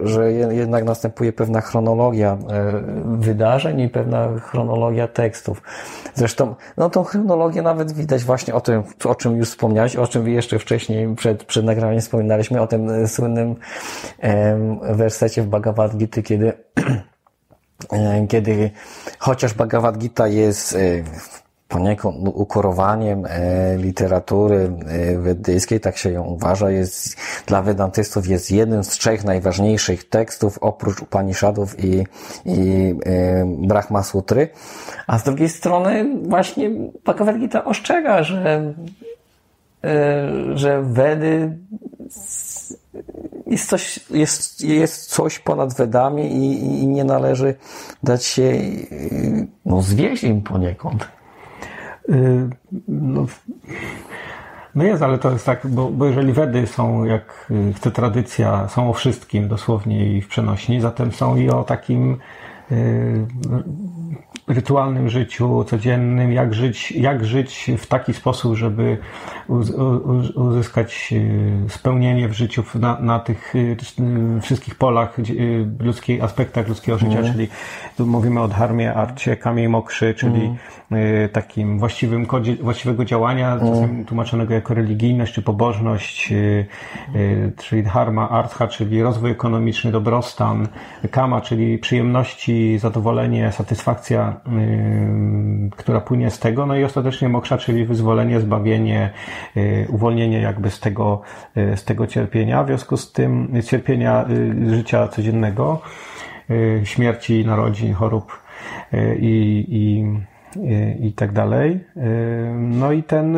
że 0.00 0.32
jednak 0.32 0.84
następuje 0.84 1.32
pewna 1.32 1.60
chronologia 1.60 2.38
wydarzeń 3.04 3.80
i 3.80 3.88
pewna 3.88 4.28
chronologia 4.40 5.08
tekstów. 5.08 5.62
Zresztą, 6.14 6.54
no 6.76 6.90
tą 6.90 7.04
chronologię 7.04 7.62
nawet 7.62 7.92
widać 7.92 8.24
właśnie 8.24 8.54
o 8.54 8.60
tym, 8.60 8.82
o 9.04 9.14
czym 9.14 9.36
już 9.36 9.48
wspomniałeś, 9.48 9.96
o 9.96 10.06
czym 10.06 10.28
jeszcze 10.28 10.58
wcześniej 10.58 11.14
przed, 11.16 11.44
przed 11.44 11.64
nagraniem 11.64 12.00
wspominaliśmy, 12.00 12.60
o 12.60 12.66
tym 12.66 13.08
słynnym 13.08 13.56
wersecie 14.82 15.42
w 15.42 15.46
Bhagavad 15.46 15.96
Gita, 15.96 16.22
kiedy 16.22 16.52
kiedy 18.28 18.70
chociaż 19.18 19.54
Bhagavad 19.54 19.98
Gita 19.98 20.28
jest 20.28 20.74
e, 20.74 20.78
poniekąd 21.72 22.28
ukorowaniem 22.28 23.26
e, 23.26 23.76
literatury 23.76 24.72
e, 24.86 25.18
wedyjskiej, 25.18 25.80
tak 25.80 25.96
się 25.96 26.10
ją 26.10 26.24
uważa, 26.24 26.70
jest 26.70 27.16
dla 27.46 27.62
wedantystów 27.62 28.26
jest 28.26 28.50
jednym 28.50 28.84
z 28.84 28.88
trzech 28.88 29.24
najważniejszych 29.24 30.08
tekstów 30.08 30.58
oprócz 30.60 31.02
Upanishadów 31.02 31.84
i, 31.84 32.06
i 32.44 32.94
e, 33.06 33.44
Brahma 33.46 34.02
Sutry. 34.02 34.48
A 35.06 35.18
z 35.18 35.24
drugiej 35.24 35.48
strony 35.48 36.06
właśnie 36.22 36.70
Bhagavad 37.04 37.38
Gita 37.38 37.64
ostrzega, 37.64 38.22
że, 38.22 38.74
e, 39.84 40.28
że 40.54 40.82
Wedy 40.82 41.58
jest 43.46 43.68
coś, 43.68 44.10
jest, 44.10 44.64
jest 44.64 45.06
coś 45.06 45.38
ponad 45.38 45.76
Wedami 45.76 46.22
i, 46.32 46.82
i 46.82 46.86
nie 46.86 47.04
należy 47.04 47.54
dać 48.02 48.24
się 48.24 48.42
e, 48.42 48.52
no, 49.64 49.82
zwieść 49.82 50.24
im 50.24 50.42
poniekąd. 50.42 51.08
Y, 52.08 52.48
No, 52.88 53.26
no 54.74 54.84
jest, 54.84 55.02
ale 55.02 55.18
to 55.18 55.30
jest 55.30 55.46
tak, 55.46 55.66
bo, 55.66 55.90
bo 55.90 56.06
jeżeli 56.06 56.32
Wedy 56.32 56.66
są, 56.66 57.04
jak 57.04 57.46
y, 57.50 57.72
chce 57.72 57.90
tradycja, 57.90 58.68
są 58.68 58.90
o 58.90 58.92
wszystkim 58.92 59.48
dosłownie 59.48 60.16
i 60.16 60.22
w 60.22 60.28
przenośni, 60.28 60.80
zatem 60.80 61.12
są 61.12 61.36
i 61.36 61.50
o 61.50 61.64
takim 61.64 62.18
y, 62.72 63.26
rytualnym 64.46 65.08
życiu 65.08 65.64
codziennym, 65.64 66.32
jak 66.32 66.54
żyć, 66.54 66.92
jak 66.92 67.24
żyć 67.24 67.70
w 67.78 67.86
taki 67.86 68.14
sposób, 68.14 68.54
żeby 68.56 68.98
uzyskać 70.34 71.12
y, 71.12 71.70
spełnienie 71.70 72.28
w 72.28 72.32
życiu 72.32 72.64
na, 72.74 73.00
na 73.00 73.18
tych 73.18 73.54
y, 73.56 73.76
wszystkich 74.42 74.74
polach 74.74 75.18
y, 75.18 75.66
ludzkich, 75.78 76.24
aspektach 76.24 76.68
ludzkiego 76.68 76.98
życia, 76.98 77.22
czyli 77.32 77.48
tu 77.96 78.06
mówimy 78.06 78.40
o 78.40 78.48
dharmie, 78.48 78.94
arcie, 78.94 79.36
kamiej 79.36 79.68
mokrzy, 79.68 80.14
czyli 80.14 80.54
y, 80.92 81.28
takim 81.32 81.78
właściwym 81.78 82.26
kodzie, 82.26 82.56
właściwego 82.56 83.04
działania, 83.04 83.58
czasem 83.58 84.04
tłumaczonego 84.04 84.54
jako 84.54 84.74
religijność 84.74 85.34
czy 85.34 85.42
pobożność, 85.42 86.32
czyli 87.56 87.82
dharma, 87.82 88.30
artha, 88.30 88.68
czyli 88.68 89.02
rozwój 89.02 89.30
ekonomiczny, 89.30 89.92
dobrostan, 89.92 90.68
kama, 91.10 91.40
czyli 91.40 91.78
przyjemności, 91.78 92.78
zadowolenie, 92.78 93.52
satysfakcja, 93.52 94.31
y, 94.32 95.70
która 95.76 96.00
płynie 96.00 96.30
z 96.30 96.38
tego, 96.38 96.66
no 96.66 96.76
i 96.76 96.84
ostatecznie 96.84 97.28
moksza, 97.28 97.58
czyli 97.58 97.84
wyzwolenie, 97.84 98.40
zbawienie, 98.40 99.10
y, 99.56 99.86
uwolnienie 99.88 100.40
jakby 100.40 100.70
z 100.70 100.80
tego, 100.80 101.22
y, 101.56 101.76
z 101.76 101.84
tego 101.84 102.06
cierpienia, 102.06 102.64
w 102.64 102.66
związku 102.66 102.96
z 102.96 103.12
tym 103.12 103.62
cierpienia 103.66 104.24
życia 104.66 105.08
codziennego, 105.08 105.80
śmierci, 106.84 107.46
narodzin, 107.46 107.94
chorób 107.94 108.42
i, 109.18 109.64
i, 109.68 110.04
i, 111.06 111.12
tak 111.12 111.32
dalej. 111.32 111.80
No 112.58 112.92
i 112.92 113.02
ten, 113.02 113.36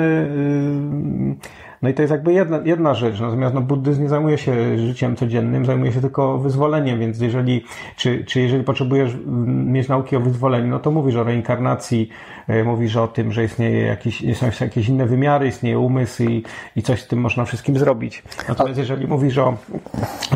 no 1.85 1.91
i 1.91 1.95
to 1.95 2.03
jest 2.03 2.11
jakby 2.11 2.33
jedna, 2.33 2.61
jedna 2.65 2.95
rzecz. 2.95 3.21
Natomiast 3.21 3.55
no, 3.55 3.61
buddyzm 3.61 4.03
nie 4.03 4.09
zajmuje 4.09 4.39
się 4.39 4.79
życiem 4.79 5.17
codziennym, 5.17 5.67
zajmuje 5.67 5.93
się 5.93 6.01
tylko 6.01 6.39
wyzwoleniem, 6.39 7.01
więc 7.01 7.21
jeżeli, 7.21 7.65
czy, 7.97 8.25
czy 8.25 8.41
jeżeli 8.41 8.65
potrzebujesz 8.65 9.15
mm, 9.15 9.73
mieć 9.73 9.89
nauki 9.89 10.17
o 10.17 10.21
wyzwoleniu, 10.21 10.69
no 10.69 10.79
to 10.79 10.91
mówisz 10.91 11.17
o 11.17 11.25
reinkarnacji, 11.25 12.09
y, 12.51 12.65
mówisz 12.65 12.97
o 12.97 13.09
tym, 13.09 13.33
że 13.33 13.45
istnieje 13.45 13.81
jakiś, 13.81 14.37
są 14.37 14.47
jakieś 14.61 14.89
inne 14.89 15.07
wymiary, 15.07 15.49
istnieje 15.49 15.79
umysł 15.79 16.23
i, 16.23 16.45
i 16.77 16.83
coś 16.83 17.03
z 17.03 17.07
tym 17.07 17.21
można 17.21 17.45
wszystkim 17.45 17.79
zrobić. 17.79 18.23
Natomiast 18.49 18.79
jeżeli 18.79 19.07
mówisz 19.07 19.39
o 19.39 19.57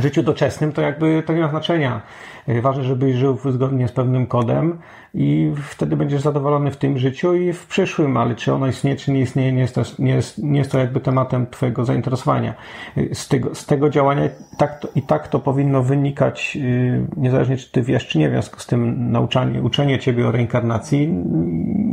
życiu 0.01 0.23
doczesnym, 0.23 0.73
to 0.73 0.83
jakby 0.83 1.23
to 1.27 1.33
nie 1.33 1.41
ma 1.41 1.49
znaczenia. 1.49 2.01
Y, 2.49 2.63
Ważne, 2.63 2.85
żebyś 2.85 3.17
żył 3.17 3.39
zgodnie 3.51 3.89
z 3.89 3.93
pewnym 3.93 4.27
kodem 4.27 4.79
i 5.15 5.53
wtedy 5.63 5.97
będziesz 5.97 6.23
zadowolony 6.23 6.71
w 6.71 6.77
tym 6.77 6.99
życiu 6.99 7.35
i 7.35 7.53
w 7.53 7.67
przyszłym, 7.67 8.17
ale 8.17 8.35
czy 8.35 8.55
ono 8.55 8.67
istnieje, 8.67 8.97
czy 8.97 9.13
nie 9.13 9.21
istnieje, 9.21 9.53
nie 9.53 9.61
jest 9.61 9.75
to, 9.75 9.83
nie 9.99 10.15
jest, 10.15 10.39
nie 10.39 10.59
jest 10.59 10.73
to 10.73 10.79
jakby 10.79 11.01
tematem 11.01 11.47
Twojego 11.47 11.85
zainteresowania. 11.85 12.55
Y, 12.97 13.11
Z 13.15 13.29
tego, 13.29 13.55
z 13.55 13.67
tego 13.67 13.91
działania 13.91 14.29
tak 14.59 14.81
to, 14.81 14.89
i 14.95 15.03
tak 15.03 15.29
to 15.29 15.39
powinno 15.39 15.83
wynikać, 15.83 16.59
y, 16.61 17.07
niezależnie 17.17 17.57
czy 17.57 17.73
Ty 17.73 17.83
wiesz, 17.83 18.07
czy 18.07 18.19
nie, 18.19 18.29
w 18.29 18.33
związku 18.33 18.61
z 18.61 18.67
tym 18.67 19.11
nauczanie, 19.13 19.63
uczenie 19.63 19.99
Ciebie 19.99 20.29
o 20.29 20.33
reinkarnacji 20.33 21.09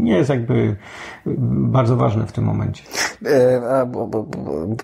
nie 0.06 0.14
jest 0.14 0.30
jakby 0.30 0.76
bardzo 1.48 1.98
ważne 1.98 2.28
w 2.28 2.32
tym 2.32 2.44
momencie. 2.44 2.84
E, 3.26 3.62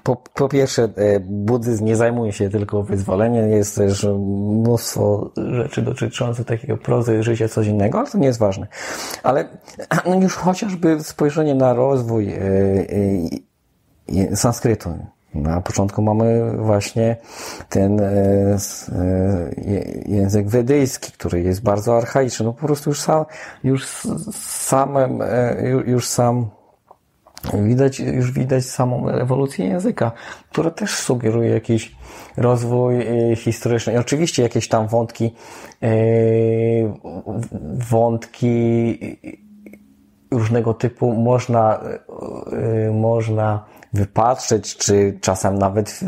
Po, 0.04 0.16
po 0.16 0.50
pierwsze, 0.50 0.84
e, 0.84 1.20
buddyzm 1.20 1.86
nie 1.86 1.96
zajmuje 1.96 2.32
się 2.32 2.50
tylko 2.50 2.84
wyzwoleniem, 2.84 3.50
jest 3.50 3.76
też 3.76 4.04
mnóstwo 4.04 5.32
rzeczy 5.52 5.82
dotyczących 5.82 6.46
takiego 6.46 6.78
prozy 6.78 7.24
życia 7.24 7.48
codziennego, 7.48 8.00
ale 8.00 8.08
to 8.08 8.18
nie 8.18 8.28
jest 8.28 8.40
ważne. 8.40 8.68
Ale 9.24 9.46
no 10.10 10.16
już 10.16 10.36
chociażby 10.36 11.04
spojrzenie 11.04 11.56
na 11.56 11.74
rozwój 11.74 12.34
e, 12.34 14.36
sanskrytu. 14.36 14.90
Na 15.34 15.62
początku 15.62 16.02
mamy 16.02 16.52
właśnie 16.58 17.16
ten 17.70 18.02
język 20.06 20.48
wedyjski, 20.48 21.12
który 21.12 21.42
jest 21.42 21.64
bardzo 21.64 21.98
archaiczny. 21.98 22.46
No 22.46 22.54
po 22.54 22.66
prostu 22.68 22.90
już 22.90 23.02
sam, 23.02 23.26
już 23.64 23.88
samym, 24.44 25.18
ju- 25.64 25.90
już 25.90 26.08
sam 26.08 26.50
Widać, 27.54 28.00
już 28.00 28.32
widać 28.32 28.66
samą 28.66 29.10
ewolucję 29.10 29.66
języka, 29.66 30.12
która 30.52 30.72
też 30.72 30.96
sugeruje 30.96 31.50
jakiś 31.50 31.96
rozwój 32.38 33.02
e, 33.02 33.36
historyczny. 33.36 33.94
I 33.94 33.98
oczywiście 33.98 34.44
jakieś 34.44 34.68
tam 34.68 34.88
wątki, 34.88 35.36
e, 35.84 35.90
wątki 37.90 38.98
różnego 40.32 40.74
typu 40.74 41.14
można, 41.14 41.80
e, 42.52 42.92
można 42.92 43.66
wypatrzeć, 43.94 44.78
czy 44.78 45.18
czasem 45.22 45.58
nawet 45.58 46.00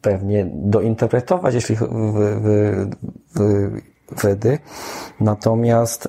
pewnie 0.00 0.46
dointerpretować, 0.54 1.54
jeśli 1.54 1.76
w, 1.76 1.80
w, 1.80 2.86
w 3.34 3.70
Wedy. 4.22 4.58
Natomiast 5.20 6.08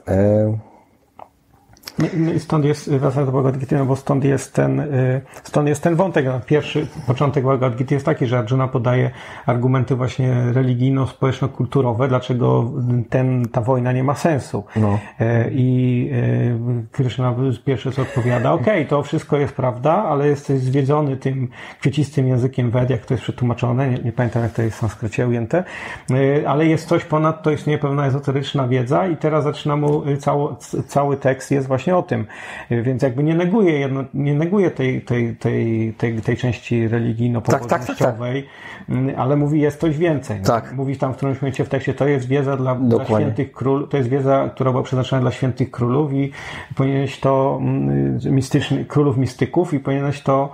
Stąd 2.37 2.65
jest, 2.65 2.91
wracając 2.91 3.27
do 3.27 3.31
Bhagavad 3.31 3.57
Gita, 3.57 3.75
no 3.77 3.85
bo 3.85 3.95
stąd 3.95 4.23
jest 4.23 4.53
ten, 4.53 4.79
y, 4.79 5.21
stąd 5.43 5.67
jest 5.67 5.83
ten 5.83 5.95
wątek. 5.95 6.25
No, 6.25 6.39
Pierwszy 6.45 6.87
początek 7.07 7.43
Bhagavad 7.43 7.75
Gita 7.75 7.93
jest 7.95 8.05
taki, 8.05 8.25
że 8.25 8.39
Arjuna 8.39 8.67
podaje 8.67 9.11
argumenty 9.45 9.95
właśnie 9.95 10.35
religijno-społeczno-kulturowe, 10.53 12.07
dlaczego 12.07 12.71
ten, 13.09 13.45
ta 13.51 13.61
wojna 13.61 13.91
nie 13.91 14.03
ma 14.03 14.15
sensu. 14.15 14.63
No. 14.75 14.99
E, 15.19 15.49
I 15.51 16.09
y, 16.13 16.87
Krishna 16.91 17.35
pierwszy 17.65 17.91
co 17.91 18.01
odpowiada, 18.01 18.53
okej, 18.53 18.87
to 18.87 19.03
wszystko 19.03 19.37
jest 19.37 19.53
prawda, 19.53 19.93
ale 19.93 20.27
jesteś 20.27 20.59
zwiedzony 20.59 21.17
tym 21.17 21.47
kwiecistym 21.79 22.27
językiem 22.27 22.71
Ved, 22.71 22.89
jak 22.89 23.05
to 23.05 23.13
jest 23.13 23.23
przetłumaczone, 23.23 23.89
nie, 23.89 23.97
nie 23.97 24.11
pamiętam 24.11 24.43
jak 24.43 24.51
to 24.53 24.61
jest 24.61 24.77
w 24.77 24.79
sanskrycie 24.79 25.27
ujęte, 25.27 25.63
Y, 26.11 26.43
ale 26.49 26.65
jest 26.65 26.87
coś 26.87 27.05
ponad, 27.05 27.43
to 27.43 27.51
istnieje 27.51 27.79
pewna 27.79 28.05
ezoteryczna 28.05 28.67
wiedza 28.67 29.07
i 29.07 29.17
teraz 29.17 29.43
zaczyna 29.43 29.75
mu 29.75 30.07
y, 30.07 30.17
cało, 30.17 30.55
c- 30.55 30.83
cały 30.83 31.17
tekst 31.17 31.51
jest 31.51 31.67
właśnie 31.67 31.90
o 31.95 32.03
tym. 32.03 32.25
Więc 32.69 33.03
jakby 33.03 33.23
nie 33.23 33.35
neguje, 33.35 33.79
jedno, 33.79 34.03
nie 34.13 34.33
neguje 34.33 34.71
tej, 34.71 35.01
tej, 35.01 35.35
tej, 35.35 35.93
tej, 35.97 36.21
tej 36.21 36.37
części 36.37 36.87
religijno-pobożnościowej, 36.87 38.47
y, 38.89 39.17
ale 39.17 39.35
mówi, 39.35 39.61
jest 39.61 39.79
coś 39.79 39.97
więcej. 39.97 40.41
Tak. 40.41 40.73
Mówi 40.73 40.97
tam 40.97 41.13
w 41.13 41.17
którymś 41.17 41.41
momencie 41.41 41.65
w 41.65 41.69
tekście, 41.69 41.93
to 41.93 42.07
jest 42.07 42.27
wiedza 42.27 42.57
dla, 42.57 42.75
dla 42.75 43.05
świętych 43.05 43.51
król, 43.51 43.87
to 43.87 43.97
jest 43.97 44.09
wiedza, 44.09 44.49
która 44.55 44.71
była 44.71 44.83
przeznaczona 44.83 45.21
dla 45.21 45.31
świętych 45.31 45.71
królów 45.71 46.13
i 46.13 46.31
powinieneś 46.75 47.19
to 47.19 47.59
mm, 47.61 48.19
mistyczny, 48.25 48.85
królów 48.85 49.17
mistyków 49.17 49.73
i 49.73 49.79
powinieneś 49.79 50.21
to 50.21 50.51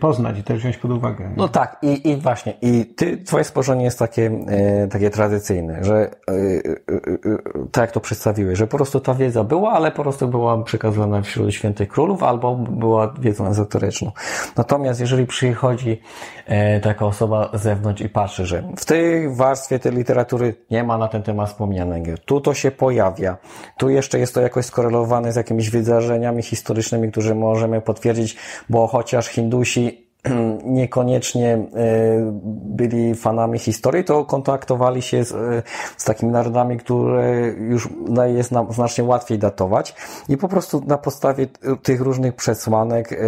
poznać 0.00 0.38
i 0.38 0.42
też 0.42 0.58
wziąć 0.58 0.76
pod 0.76 0.90
uwagę. 0.90 1.30
No 1.36 1.48
tak, 1.48 1.76
i, 1.82 2.08
i 2.08 2.16
właśnie, 2.16 2.54
i 2.62 2.86
ty, 2.86 3.18
twoje 3.18 3.44
spojrzenie 3.44 3.84
jest 3.84 3.98
takie, 3.98 4.30
e, 4.48 4.88
takie 4.88 5.10
tradycyjne, 5.10 5.84
że 5.84 5.94
e, 5.94 6.32
e, 6.32 7.38
tak 7.72 7.82
jak 7.82 7.90
to 7.90 8.00
przedstawiłeś, 8.00 8.58
że 8.58 8.66
po 8.66 8.76
prostu 8.76 9.00
ta 9.00 9.14
wiedza 9.14 9.44
była, 9.44 9.72
ale 9.72 9.90
po 9.90 10.02
prostu 10.02 10.28
była 10.28 10.62
przekazywana 10.62 11.22
wśród 11.22 11.54
świętych 11.54 11.88
królów, 11.88 12.22
albo 12.22 12.56
była 12.56 13.14
wiedzą 13.20 13.46
ezoteryczną. 13.46 14.12
Natomiast 14.56 15.00
jeżeli 15.00 15.26
przychodzi 15.26 16.00
taka 16.82 17.06
osoba 17.06 17.50
z 17.54 17.62
zewnątrz 17.62 18.02
i 18.02 18.08
patrzy, 18.08 18.46
że 18.46 18.62
w 18.76 18.84
tej 18.84 19.34
warstwie 19.34 19.78
tej 19.78 19.92
literatury 19.92 20.54
nie 20.70 20.84
ma 20.84 20.98
na 20.98 21.08
ten 21.08 21.22
temat 21.22 21.48
wspomnianego, 21.48 22.10
tu 22.24 22.40
to 22.40 22.54
się 22.54 22.70
pojawia, 22.70 23.36
tu 23.76 23.90
jeszcze 23.90 24.18
jest 24.18 24.34
to 24.34 24.40
jakoś 24.40 24.64
skorelowane 24.64 25.32
z 25.32 25.36
jakimiś 25.36 25.70
wydarzeniami 25.70 26.42
historycznymi, 26.42 27.12
które 27.12 27.34
możemy 27.34 27.80
potwierdzić, 27.80 28.36
bo 28.68 28.86
chociaż 28.86 29.26
Hindusi 29.26 29.67
niekoniecznie 30.64 31.52
e, 31.52 31.68
byli 32.52 33.14
fanami 33.14 33.58
historii, 33.58 34.04
to 34.04 34.24
kontaktowali 34.24 35.02
się 35.02 35.24
z, 35.24 35.32
e, 35.32 35.62
z 35.96 36.04
takimi 36.04 36.32
narodami, 36.32 36.76
które 36.76 37.48
już 37.58 37.88
jest 38.26 38.52
nam 38.52 38.72
znacznie 38.72 39.04
łatwiej 39.04 39.38
datować 39.38 39.94
i 40.28 40.36
po 40.36 40.48
prostu 40.48 40.82
na 40.86 40.98
podstawie 40.98 41.46
tych 41.82 42.00
różnych 42.00 42.34
przesłanek 42.34 43.12
e, 43.12 43.18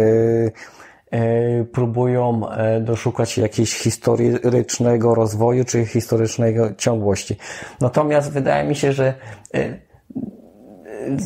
próbują 1.71 2.41
doszukać 2.81 3.37
jakiegoś 3.37 3.73
historycznego 3.73 5.15
rozwoju 5.15 5.65
czy 5.65 5.85
historycznego 5.85 6.73
ciągłości. 6.77 7.37
Natomiast 7.81 8.31
wydaje 8.31 8.69
mi 8.69 8.75
się, 8.75 8.93
że 8.93 9.13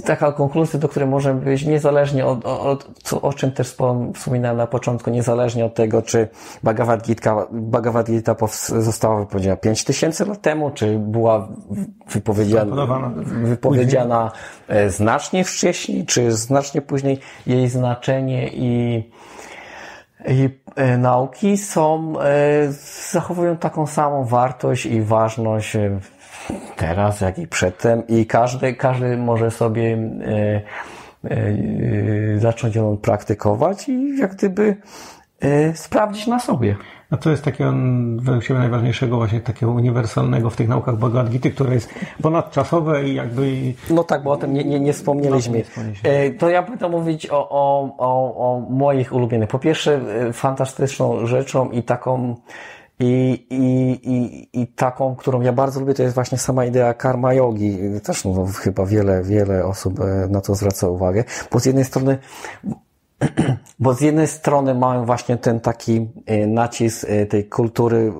taka 0.06 0.32
konkluzja, 0.32 0.80
do 0.80 0.90
której 0.90 1.10
możemy 1.10 1.42
być 1.42 1.66
niezależnie 1.66 2.26
od, 2.26 2.46
od 2.46 2.88
co, 3.04 3.22
o 3.22 3.34
czym 3.34 3.52
też 3.52 3.68
wspom- 3.68 4.14
wspominałem 4.14 4.58
na 4.58 4.68
początku, 4.68 5.10
niezależnie 5.10 5.66
od 5.66 5.76
tego, 5.76 6.02
czy 6.02 6.28
Bhagavad 6.64 7.04
Gita, 7.04 7.48
Bhagavad 7.52 8.08
Gita 8.08 8.36
została 8.80 9.20
wypowiedziana 9.20 9.58
5000 9.58 10.26
lat 10.26 10.42
temu, 10.42 10.72
czy 10.72 11.00
była 11.00 11.48
wypowiedziana, 12.10 13.12
wypowiedziana 13.44 14.32
znacznie 14.88 15.44
wcześniej, 15.44 16.06
czy 16.06 16.32
znacznie 16.32 16.82
później, 16.82 17.20
jej 17.48 17.70
znaczenie 17.70 18.50
i 18.54 19.04
i 20.28 20.50
e, 20.76 20.98
nauki 20.98 21.58
są, 21.58 22.14
e, 22.20 22.72
zachowują 23.12 23.58
taką 23.58 23.88
samą 23.88 24.26
wartość 24.26 24.86
i 24.86 25.02
ważność 25.02 25.76
e, 25.76 26.00
teraz, 26.76 27.22
jak 27.22 27.40
i 27.40 27.48
przedtem 27.48 28.08
i 28.08 28.26
każdy, 28.26 28.74
każdy 28.74 29.18
może 29.18 29.52
sobie 29.52 29.98
e, 30.26 30.62
e, 31.32 32.40
zacząć 32.40 32.76
ją 32.76 32.98
praktykować 32.98 33.90
i 33.90 34.18
jak 34.18 34.36
gdyby 34.36 34.76
e, 35.40 35.76
sprawdzić 35.76 36.28
na 36.28 36.40
sobie. 36.40 36.76
A 37.12 37.18
co 37.18 37.30
jest 37.30 37.44
takiego 37.44 37.74
według 38.18 38.44
Ciebie 38.44 38.60
najważniejszego, 38.60 39.18
właśnie 39.18 39.42
takiego 39.42 39.72
uniwersalnego 39.72 40.50
w 40.50 40.56
tych 40.56 40.68
naukach 40.68 40.98
Bhagavad 40.98 41.30
Gita, 41.30 41.50
które 41.50 41.74
jest 41.74 41.90
ponadczasowe 42.22 43.04
i 43.04 43.16
jakby 43.16 43.74
No 43.90 44.04
tak, 44.04 44.24
bo 44.24 44.32
o 44.32 44.38
tym 44.38 44.54
nie, 44.54 44.64
nie, 44.64 44.80
nie 44.80 44.94
wspomnieliśmy. 44.94 45.64
No. 45.78 45.84
E, 46.04 46.30
To 46.30 46.50
ja 46.50 46.64
będę 46.64 46.90
mówić 46.90 47.28
o, 47.30 47.50
o, 47.50 47.96
o, 47.98 48.36
o 48.38 48.60
moich 48.70 49.14
ulubionych. 49.14 49.50
Po 49.50 49.60
pierwsze, 49.60 50.02
e, 50.28 50.34
fantastyczną 50.34 51.26
rzeczą 51.26 51.70
i 51.70 51.84
taką 51.84 52.36
i, 53.00 53.46
i, 53.50 54.00
i, 54.12 54.62
i 54.62 54.68
taką, 54.68 55.16
którą 55.16 55.42
ja 55.42 55.54
bardzo 55.54 55.80
lubię, 55.80 55.94
to 55.94 56.04
jest 56.04 56.16
właśnie 56.16 56.38
sama 56.38 56.66
idea 56.66 56.94
karma 56.94 57.34
yogi. 57.34 57.78
Też 58.04 58.26
no, 58.26 58.46
chyba 58.46 58.86
wiele, 58.86 59.24
wiele 59.24 59.66
osób 59.66 60.00
e, 60.00 60.28
na 60.30 60.42
to 60.42 60.56
zwraca 60.56 60.88
uwagę. 60.88 61.24
Bo 61.52 61.60
z 61.60 61.66
jednej 61.66 61.86
strony 61.86 62.18
bo 63.80 63.94
z 63.94 64.02
jednej 64.02 64.28
strony 64.28 64.76
mamy 64.76 65.06
właśnie 65.06 65.38
ten 65.38 65.60
taki 65.60 66.08
e, 66.26 66.48
nacisk 66.48 67.06
e, 67.10 67.26
tej 67.26 67.46
kultury 67.46 68.14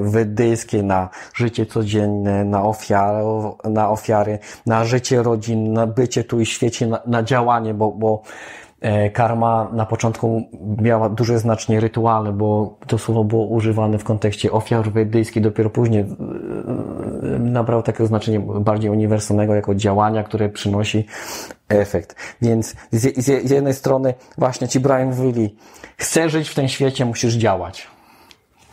wydyjskiej 0.00 0.84
na 0.84 1.08
życie 1.34 1.66
codzienne, 1.66 2.44
na, 2.44 2.64
ofiar, 2.64 3.24
na 3.64 3.90
ofiary, 3.90 4.38
na 4.66 4.84
życie 4.84 5.22
rodzin, 5.22 5.72
na 5.72 5.86
bycie 5.86 6.24
tu 6.24 6.40
i 6.40 6.46
świecie, 6.46 6.86
na, 6.86 7.00
na 7.06 7.22
działanie, 7.22 7.74
bo, 7.74 7.92
bo 7.92 8.22
karma 9.12 9.68
na 9.72 9.86
początku 9.86 10.42
miała 10.78 11.08
duże 11.08 11.38
znaczenie 11.38 11.80
rytualne, 11.80 12.32
bo 12.32 12.78
to 12.86 12.98
słowo 12.98 13.24
było 13.24 13.46
używane 13.46 13.98
w 13.98 14.04
kontekście 14.04 14.52
ofiar 14.52 14.90
wydyjskich, 14.92 15.42
dopiero 15.42 15.70
później 15.70 16.00
e, 16.00 16.06
nabrał 17.38 17.82
takiego 17.82 18.06
znaczenia 18.06 18.40
bardziej 18.40 18.90
uniwersalnego 18.90 19.54
jako 19.54 19.74
działania, 19.74 20.22
które 20.22 20.48
przynosi 20.48 21.06
efekt. 21.68 22.16
Więc 22.42 22.74
z, 22.92 23.50
jednej 23.50 23.74
strony 23.74 24.14
właśnie 24.38 24.68
ci 24.68 24.80
Brian 24.80 25.08
mówili, 25.08 25.56
chcesz 25.96 26.32
żyć 26.32 26.48
w 26.48 26.54
tym 26.54 26.68
świecie, 26.68 27.04
musisz 27.04 27.34
działać. 27.34 27.88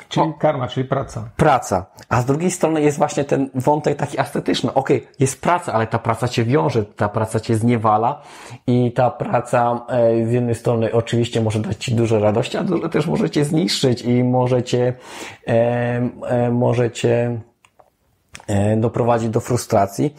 Czyli 0.10 0.34
karma, 0.40 0.68
czyli 0.68 0.88
praca. 0.88 1.30
Praca. 1.38 1.86
A 2.10 2.22
z 2.22 2.26
drugiej 2.26 2.52
strony 2.52 2.82
jest 2.82 2.98
właśnie 2.98 3.24
ten 3.24 3.50
wątek 3.56 3.98
taki 3.98 4.20
estetyczny. 4.20 4.74
Okej, 4.74 5.08
jest 5.20 5.42
praca, 5.42 5.74
ale 5.74 5.88
ta 5.88 6.00
praca 6.00 6.28
cię 6.28 6.46
wiąże, 6.46 6.86
ta 6.86 7.10
praca 7.10 7.40
cię 7.40 7.56
zniewala 7.56 8.22
i 8.68 8.92
ta 8.92 9.12
praca 9.12 9.86
e, 9.90 10.28
z 10.28 10.32
jednej 10.32 10.56
strony 10.56 10.94
oczywiście 10.94 11.42
może 11.42 11.60
dać 11.60 11.78
ci 11.78 11.96
dużo 11.96 12.20
radości, 12.20 12.58
ale 12.58 12.90
też 12.90 13.08
może 13.08 13.30
cię 13.30 13.46
zniszczyć 13.46 14.02
i 14.02 14.24
może 14.24 14.64
cię, 14.64 14.94
e, 15.48 15.54
e, 16.28 16.52
może 16.52 16.92
cię 16.92 17.42
e, 18.48 18.78
doprowadzić 18.78 19.30
do 19.30 19.40
frustracji. 19.40 20.16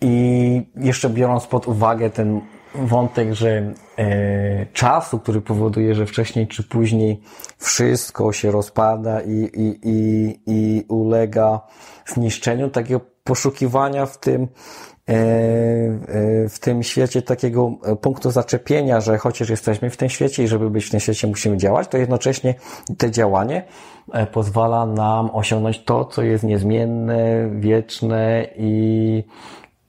I 0.00 0.62
jeszcze 0.76 1.10
biorąc 1.10 1.46
pod 1.46 1.68
uwagę 1.68 2.10
ten 2.10 2.40
wątek, 2.74 3.32
że 3.32 3.72
e, 3.98 4.66
czasu, 4.72 5.18
który 5.18 5.40
powoduje, 5.40 5.94
że 5.94 6.06
wcześniej 6.06 6.48
czy 6.48 6.62
później 6.62 7.20
wszystko 7.58 8.32
się 8.32 8.50
rozpada 8.50 9.20
i, 9.20 9.50
i, 9.54 9.80
i, 9.82 10.40
i 10.46 10.84
ulega 10.88 11.60
zniszczeniu, 12.06 12.70
takiego 12.70 13.00
poszukiwania 13.24 14.06
w 14.06 14.18
tym, 14.18 14.42
e, 14.42 15.12
e, 15.12 16.48
w 16.48 16.58
tym 16.60 16.82
świecie 16.82 17.22
takiego 17.22 17.72
e, 17.84 17.96
punktu 17.96 18.30
zaczepienia, 18.30 19.00
że 19.00 19.18
chociaż 19.18 19.50
jesteśmy 19.50 19.90
w 19.90 19.96
tym 19.96 20.08
świecie 20.08 20.44
i 20.44 20.48
żeby 20.48 20.70
być 20.70 20.84
w 20.84 20.90
tym 20.90 21.00
świecie 21.00 21.26
musimy 21.26 21.56
działać, 21.56 21.88
to 21.88 21.98
jednocześnie 21.98 22.54
te 22.98 23.10
działanie 23.10 23.64
e, 24.12 24.26
pozwala 24.26 24.86
nam 24.86 25.30
osiągnąć 25.32 25.84
to, 25.84 26.04
co 26.04 26.22
jest 26.22 26.44
niezmienne, 26.44 27.50
wieczne 27.50 28.46
i, 28.56 29.24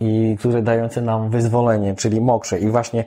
i 0.05 0.37
które 0.37 0.61
dające 0.61 1.01
nam 1.01 1.29
wyzwolenie, 1.29 1.95
czyli 1.95 2.21
mokrze. 2.21 2.59
I 2.59 2.67
właśnie 2.67 3.03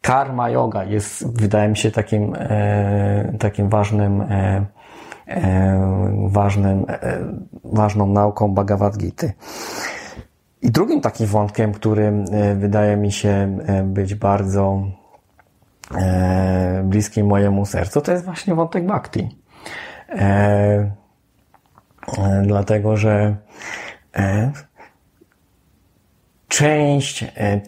karma 0.00 0.50
yoga 0.50 0.84
jest, 0.84 1.40
wydaje 1.40 1.68
mi 1.68 1.76
się, 1.76 1.90
takim, 1.90 2.34
e, 2.38 3.32
takim 3.38 3.68
ważnym, 3.68 4.20
e, 4.20 4.66
e, 5.26 6.28
ważnym, 6.28 6.86
e, 6.88 7.18
ważną 7.64 8.06
nauką 8.06 8.54
Bhagavad 8.54 8.96
Gita. 8.96 9.26
I 10.62 10.70
drugim 10.70 11.00
takim 11.00 11.26
wątkiem, 11.26 11.72
który 11.72 12.04
e, 12.32 12.54
wydaje 12.54 12.96
mi 12.96 13.12
się 13.12 13.58
e, 13.66 13.82
być 13.82 14.14
bardzo 14.14 14.82
bliski 16.84 17.24
mojemu 17.24 17.66
sercu, 17.66 18.00
to 18.00 18.12
jest 18.12 18.24
właśnie 18.24 18.54
wątek 18.54 18.86
bhakti. 18.86 19.28
Dlatego, 22.42 22.96
że 22.96 23.36
część, 26.50 27.22
e, 27.22 27.28
e, 27.38 27.60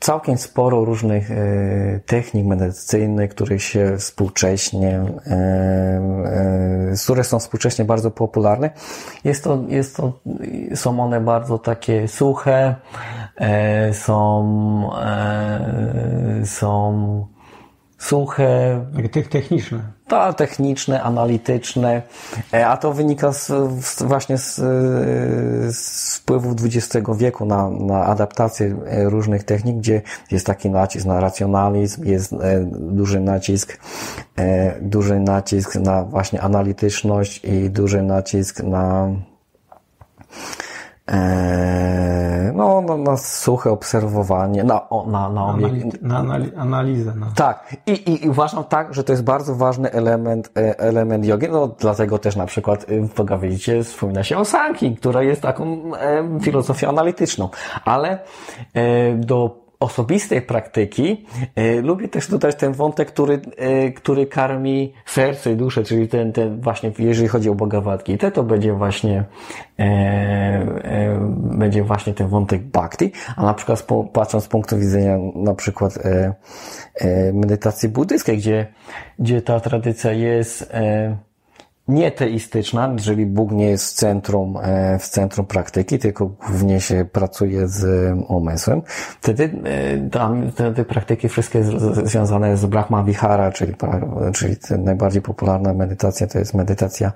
całkiem 0.00 0.38
sporo 0.38 0.84
różnych 0.84 1.30
e, 1.30 1.34
technik 2.06 2.46
medycyjnych, 2.46 3.30
których 3.30 3.62
się 3.62 3.96
współcześnie, 3.98 5.04
które 7.04 7.24
są 7.24 7.38
współcześnie 7.38 7.84
bardzo 7.84 8.10
popularne. 8.10 8.70
Jest 9.24 9.44
to, 9.44 9.58
jest 9.68 9.96
to, 9.96 10.20
są 10.74 11.00
one 11.00 11.20
bardzo 11.20 11.58
takie 11.58 12.08
suche, 12.08 12.74
są, 13.92 14.90
są 16.44 17.26
suche, 18.00 18.80
te- 19.12 19.22
techniczne. 19.22 19.80
to 20.08 20.32
techniczne, 20.32 21.02
analityczne, 21.02 22.02
e, 22.52 22.66
a 22.66 22.76
to 22.76 22.92
wynika 22.92 23.32
z, 23.32 23.46
z, 23.84 24.02
właśnie 24.02 24.38
z, 24.38 24.58
e, 24.58 24.62
z 25.72 26.16
wpływów 26.16 26.54
XX 26.64 27.08
wieku 27.16 27.44
na, 27.44 27.70
na 27.70 28.04
adaptację 28.04 28.76
e, 28.86 29.10
różnych 29.10 29.44
technik, 29.44 29.76
gdzie 29.76 30.02
jest 30.30 30.46
taki 30.46 30.70
nacisk 30.70 31.06
na 31.06 31.20
racjonalizm, 31.20 32.04
jest 32.04 32.34
duży 32.70 33.20
nacisk, 33.20 33.80
duży 34.80 35.20
nacisk 35.20 35.76
na 35.76 36.04
właśnie 36.04 36.40
analityczność 36.40 37.44
i 37.44 37.70
duży 37.70 38.02
nacisk 38.02 38.62
na 38.62 39.08
no, 42.54 42.80
na, 42.80 42.96
na 42.96 43.16
suche 43.16 43.70
obserwowanie, 43.70 44.64
na, 44.64 44.80
na, 45.06 45.28
na, 45.28 45.46
obiek, 45.46 45.72
Anali- 45.72 46.02
na 46.02 46.22
anali- 46.22 46.56
analizę. 46.56 47.12
No. 47.16 47.26
tak, 47.34 47.76
I, 47.86 47.92
i, 47.92 48.24
i 48.24 48.28
uważam 48.28 48.64
tak, 48.64 48.94
że 48.94 49.04
to 49.04 49.12
jest 49.12 49.24
bardzo 49.24 49.54
ważny 49.54 49.92
element, 49.92 50.50
e, 50.56 50.78
element 50.78 51.24
jogi, 51.26 51.48
no 51.50 51.68
dlatego 51.78 52.18
też 52.18 52.36
na 52.36 52.46
przykład 52.46 52.86
e, 52.88 53.00
w 53.00 53.14
Bhagavad 53.14 53.50
Gita 53.50 53.72
wspomina 53.84 54.24
się 54.24 54.38
o 54.38 54.44
Sanki, 54.44 54.96
która 54.96 55.22
jest 55.22 55.42
taką 55.42 55.64
e, 55.96 56.40
filozofią 56.40 56.88
analityczną, 56.88 57.48
ale 57.84 58.18
e, 58.74 59.14
do 59.14 59.69
osobistej 59.80 60.42
praktyki 60.42 61.26
e, 61.54 61.80
lubię 61.80 62.08
też 62.08 62.28
dodać 62.28 62.56
ten 62.56 62.72
wątek, 62.72 63.08
który, 63.08 63.40
e, 63.56 63.90
który 63.90 64.26
karmi 64.26 64.92
serce 65.06 65.52
i 65.52 65.56
duszę, 65.56 65.84
czyli 65.84 66.08
ten, 66.08 66.32
ten 66.32 66.60
właśnie, 66.60 66.92
jeżeli 66.98 67.28
chodzi 67.28 67.50
o 67.50 67.54
Bhagavad 67.54 68.04
Gita, 68.04 68.30
to 68.30 68.42
będzie 68.42 68.72
właśnie 68.72 69.24
e, 69.78 71.16
będzie 71.34 71.82
właśnie 71.82 72.14
ten 72.14 72.28
wątek 72.28 72.62
bhakti, 72.62 73.12
a 73.36 73.42
na 73.42 73.54
przykład 73.54 73.86
patrząc 74.12 74.44
z 74.44 74.48
punktu 74.48 74.78
widzenia 74.78 75.18
na 75.34 75.54
przykład 75.54 75.98
medytacji 77.32 77.88
buddyjskiej, 77.88 78.38
gdzie, 78.38 78.66
gdzie 79.18 79.42
ta 79.42 79.60
tradycja 79.60 80.12
jest 80.12 80.72
nieteistyczna, 81.90 82.92
jeżeli 82.96 83.26
Bóg 83.26 83.52
nie 83.52 83.70
jest 83.70 83.92
w 83.92 83.96
centrum, 83.96 84.56
e, 84.62 84.98
w 84.98 85.08
centrum 85.08 85.46
praktyki, 85.46 85.98
tylko 85.98 86.26
głównie 86.26 86.80
się 86.80 87.04
pracuje 87.12 87.68
z 87.68 88.12
umysłem, 88.28 88.82
wtedy 89.20 89.50
e, 89.64 90.10
tam 90.10 90.52
te, 90.52 90.74
te 90.74 90.84
praktyki 90.84 91.28
wszystkie 91.28 91.64
związane 92.04 92.56
z 92.56 92.66
Brahma 92.66 93.02
Vihara, 93.02 93.52
czyli, 93.52 93.74
czyli 94.34 94.56
najbardziej 94.78 95.22
popularna 95.22 95.74
medytacja 95.74 96.26
to 96.26 96.38
jest 96.38 96.54
medytacja 96.54 97.12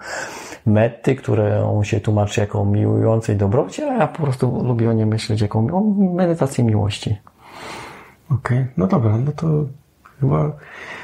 metty, 0.66 1.14
którą 1.14 1.84
się 1.84 2.00
tłumaczy 2.00 2.40
jako 2.40 2.64
miłującej 2.64 3.36
dobroci, 3.36 3.82
a 3.82 3.94
ja 3.94 4.06
po 4.06 4.22
prostu 4.22 4.64
lubię 4.64 4.90
o 4.90 4.92
niej 4.92 5.06
myśleć 5.06 5.40
jako 5.40 5.58
o 5.58 5.80
medytację 6.14 6.64
miłości. 6.64 7.16
Okej, 8.30 8.66
no 8.76 8.86
dobra, 8.86 9.18
no 9.18 9.32
to 9.32 9.46
chyba 10.20 10.52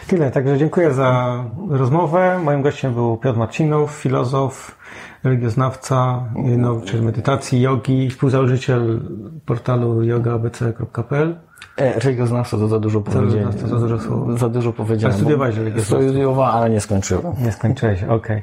tyle. 0.06 0.30
Także 0.30 0.58
dziękuję 0.58 0.92
za 0.94 1.44
rozmowę. 1.68 2.38
Moim 2.44 2.62
gościem 2.62 2.94
był 2.94 3.16
Piotr 3.16 3.38
Marcinow, 3.38 3.90
filozof, 3.90 4.78
religioznawca, 5.24 6.24
nauczyciel 6.34 7.02
medytacji, 7.02 7.60
jogi, 7.60 8.10
współzałożyciel 8.10 9.00
portalu 9.46 10.02
yogaabc.pl. 10.02 11.36
E, 11.76 12.00
religioznawca 12.00 12.56
to 12.56 12.68
za 12.68 12.78
dużo 12.78 13.00
powiedziałem. 13.00 13.52
Za 13.52 13.78
dużo 13.78 13.98
słów. 13.98 14.38
Za 14.38 14.48
dużo 14.48 14.72
powiedziałem. 14.72 15.14
Ale 15.14 15.20
studiowałeś 15.20 15.56
religioznawstwo? 15.56 16.02
Studiowałem, 16.02 16.56
ale 16.56 16.70
nie 16.70 16.80
skończyłem. 16.80 17.24
Nie 17.44 17.52
skończyłeś, 17.52 18.02
okej. 18.02 18.42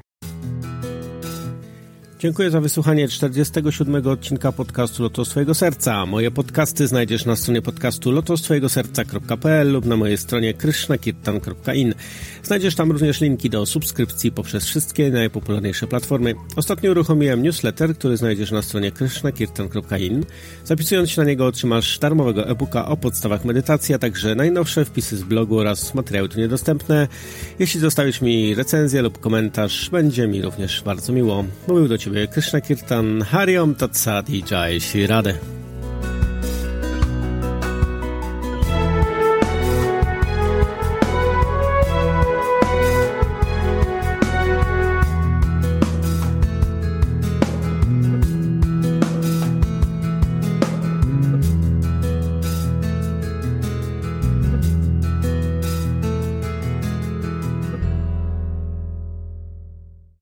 Dziękuję 2.20 2.52
za 2.52 2.62
wysłuchanie 2.62 3.08
47 3.08 4.08
odcinka 4.08 4.52
podcastu 4.52 5.04
Lotos 5.04 5.30
Twojego 5.30 5.54
Serca. 5.54 6.06
Moje 6.06 6.32
podcasty 6.32 6.88
znajdziesz 6.88 7.26
na 7.26 7.36
stronie 7.36 7.62
podcastu 7.62 8.12
lotostwojegoserca.pl 8.12 9.72
lub 9.72 9.86
na 9.86 9.98
mojej 9.98 10.18
stronie 10.18 10.54
krishnakirtan.in. 10.54 11.94
Znajdziesz 12.44 12.76
tam 12.76 12.92
również 12.92 13.22
linki 13.22 13.50
do 13.50 13.66
subskrypcji 13.66 14.32
poprzez 14.32 14.66
wszystkie 14.66 15.12
najpopularniejsze 15.12 15.88
platformy. 15.88 16.36
Ostatnio 16.56 16.92
uruchomiłem 16.92 17.44
newsletter, 17.44 17.98
który 17.98 18.18
znajdziesz 18.18 18.52
na 18.52 18.62
stronie 18.62 18.92
krishnakirtan.in. 18.92 20.26
Zapisując 20.66 21.10
się 21.10 21.22
na 21.22 21.28
niego 21.28 21.46
otrzymasz 21.46 22.00
darmowego 22.00 22.50
e-booka 22.50 22.88
o 22.88 22.98
podstawach 22.98 23.46
medytacji, 23.46 23.96
a 23.96 24.00
także 24.00 24.36
najnowsze 24.36 24.86
wpisy 24.86 25.18
z 25.18 25.24
blogu 25.24 25.60
oraz 25.60 25.94
materiały 25.94 26.30
tu 26.30 26.40
niedostępne. 26.40 27.08
Jeśli 27.60 27.80
zostawisz 27.80 28.22
mi 28.22 28.56
recenzję 28.56 29.02
lub 29.02 29.20
komentarz, 29.20 29.90
będzie 29.90 30.28
mi 30.28 30.42
również 30.42 30.82
bardzo 30.82 31.14
miło. 31.14 31.46
Mówił 31.68 31.88
do 31.88 31.98
Ciebie 31.98 32.07
به 32.10 32.28
کرشنا 32.28 32.60
کیرتان 32.60 33.22
هریام 33.22 33.74
تاتسادی 33.74 34.42
جای 34.42 34.80
شیرا 34.80 35.24